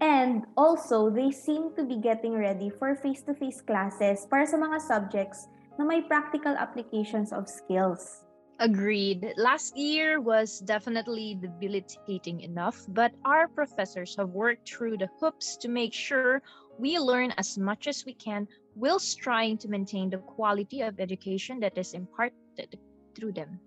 And 0.00 0.48
also, 0.56 1.10
they 1.10 1.30
seem 1.30 1.76
to 1.76 1.84
be 1.84 1.96
getting 1.96 2.32
ready 2.32 2.72
for 2.72 2.96
face 2.96 3.20
to 3.28 3.34
face 3.36 3.60
classes 3.60 4.24
para 4.24 4.48
sa 4.48 4.56
mga 4.56 4.80
subjects 4.80 5.48
na 5.76 5.84
may 5.84 6.00
practical 6.00 6.56
applications 6.56 7.32
of 7.36 7.44
skills. 7.48 8.24
Agreed. 8.60 9.32
Last 9.36 9.76
year 9.76 10.20
was 10.20 10.60
definitely 10.60 11.36
debilitating 11.40 12.44
enough, 12.44 12.84
but 12.92 13.12
our 13.24 13.48
professors 13.48 14.16
have 14.16 14.36
worked 14.36 14.68
through 14.68 15.00
the 15.00 15.08
hoops 15.20 15.56
to 15.64 15.68
make 15.68 15.92
sure 15.96 16.44
we 16.76 16.98
learn 17.00 17.32
as 17.36 17.56
much 17.56 17.88
as 17.88 18.04
we 18.04 18.12
can 18.12 18.48
whilst 18.76 19.20
trying 19.20 19.56
to 19.64 19.68
maintain 19.68 20.08
the 20.08 20.20
quality 20.36 20.80
of 20.80 21.00
education 21.00 21.60
that 21.60 21.76
is 21.76 21.92
imparted 21.92 22.76
through 23.16 23.32
them. 23.32 23.60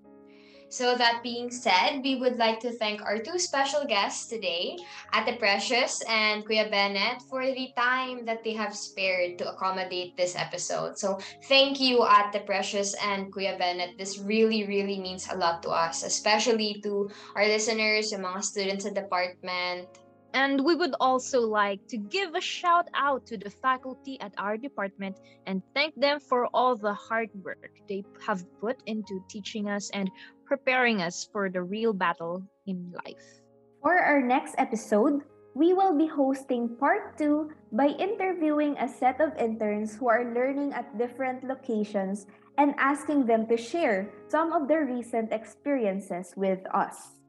So 0.73 0.97
that 0.97 1.21
being 1.21 1.53
said, 1.53 2.01
we 2.01 2.17
would 2.17 2.41
like 2.41 2.57
to 2.65 2.73
thank 2.73 3.05
our 3.05 3.21
two 3.21 3.37
special 3.37 3.85
guests 3.85 4.25
today, 4.25 4.73
Ate 5.13 5.37
Precious 5.37 6.01
and 6.09 6.41
Kuya 6.41 6.65
Bennett, 6.65 7.21
for 7.29 7.45
the 7.45 7.69
time 7.77 8.25
that 8.25 8.43
they 8.43 8.57
have 8.57 8.73
spared 8.73 9.37
to 9.37 9.53
accommodate 9.53 10.17
this 10.17 10.33
episode. 10.33 10.97
So 10.97 11.21
thank 11.45 11.79
you, 11.79 12.01
Ate 12.01 12.41
Precious 12.49 12.97
and 13.05 13.29
Kuya 13.29 13.53
Bennett. 13.53 14.01
This 14.01 14.17
really, 14.17 14.65
really 14.65 14.97
means 14.97 15.29
a 15.29 15.37
lot 15.37 15.61
to 15.61 15.69
us, 15.69 16.01
especially 16.01 16.81
to 16.81 17.05
our 17.37 17.45
listeners, 17.45 18.09
yung 18.09 18.25
mga 18.25 18.41
students 18.41 18.89
sa 18.89 18.97
department, 18.97 19.85
And 20.33 20.65
we 20.65 20.73
would 20.75 20.95
also 20.99 21.41
like 21.41 21.87
to 21.89 21.97
give 21.97 22.33
a 22.33 22.41
shout 22.41 22.89
out 22.95 23.25
to 23.27 23.37
the 23.37 23.49
faculty 23.49 24.19
at 24.19 24.33
our 24.37 24.57
department 24.57 25.19
and 25.45 25.61
thank 25.75 25.93
them 25.93 26.19
for 26.19 26.47
all 26.53 26.75
the 26.75 26.93
hard 26.93 27.29
work 27.43 27.69
they 27.87 28.03
have 28.25 28.43
put 28.59 28.81
into 28.87 29.21
teaching 29.29 29.69
us 29.69 29.91
and 29.93 30.09
preparing 30.45 31.01
us 31.01 31.29
for 31.31 31.49
the 31.49 31.61
real 31.61 31.93
battle 31.93 32.41
in 32.65 32.91
life. 33.05 33.41
For 33.81 33.93
our 33.99 34.21
next 34.21 34.55
episode, 34.57 35.21
we 35.53 35.73
will 35.73 35.95
be 35.95 36.07
hosting 36.07 36.77
part 36.77 37.17
two 37.17 37.51
by 37.71 37.93
interviewing 38.01 38.75
a 38.77 38.89
set 38.89 39.21
of 39.21 39.37
interns 39.37 39.95
who 39.95 40.09
are 40.09 40.33
learning 40.33 40.73
at 40.73 40.97
different 40.97 41.43
locations 41.43 42.25
and 42.57 42.73
asking 42.77 43.25
them 43.25 43.45
to 43.47 43.57
share 43.57 44.09
some 44.27 44.51
of 44.51 44.67
their 44.67 44.85
recent 44.85 45.31
experiences 45.31 46.33
with 46.35 46.59
us. 46.73 47.21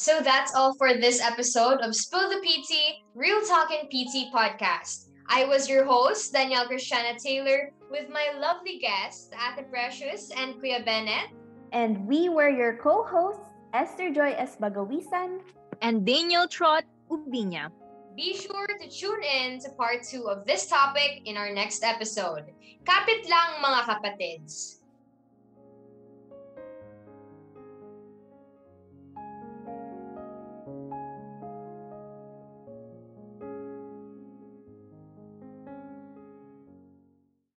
So 0.00 0.24
that's 0.24 0.56
all 0.56 0.72
for 0.80 0.96
this 0.96 1.20
episode 1.20 1.84
of 1.84 1.94
Spill 1.94 2.32
the 2.32 2.40
PT, 2.40 3.04
Real 3.12 3.44
Talking 3.44 3.84
PT 3.92 4.32
podcast. 4.32 5.12
I 5.28 5.44
was 5.44 5.68
your 5.68 5.84
host, 5.84 6.32
Danielle 6.32 6.64
Christiana 6.64 7.20
Taylor, 7.20 7.76
with 7.92 8.08
my 8.08 8.32
lovely 8.40 8.80
guests, 8.80 9.28
Ate 9.36 9.68
Precious 9.68 10.32
and 10.32 10.56
Kuya 10.56 10.80
Bennett. 10.88 11.36
And 11.76 12.08
we 12.08 12.32
were 12.32 12.48
your 12.48 12.80
co-hosts, 12.80 13.44
Esther 13.74 14.08
Joy 14.08 14.32
Esbagawisan. 14.40 15.44
And 15.84 16.06
Daniel 16.08 16.48
Trot 16.48 16.88
Ubinya. 17.12 17.68
Be 18.16 18.32
sure 18.32 18.72
to 18.80 18.88
tune 18.88 19.20
in 19.20 19.60
to 19.60 19.68
part 19.76 20.00
two 20.00 20.32
of 20.32 20.48
this 20.48 20.64
topic 20.64 21.28
in 21.28 21.36
our 21.36 21.52
next 21.52 21.84
episode. 21.84 22.48
Kapit 22.88 23.28
lang 23.28 23.60
mga 23.60 23.84
kapatids! 23.84 24.79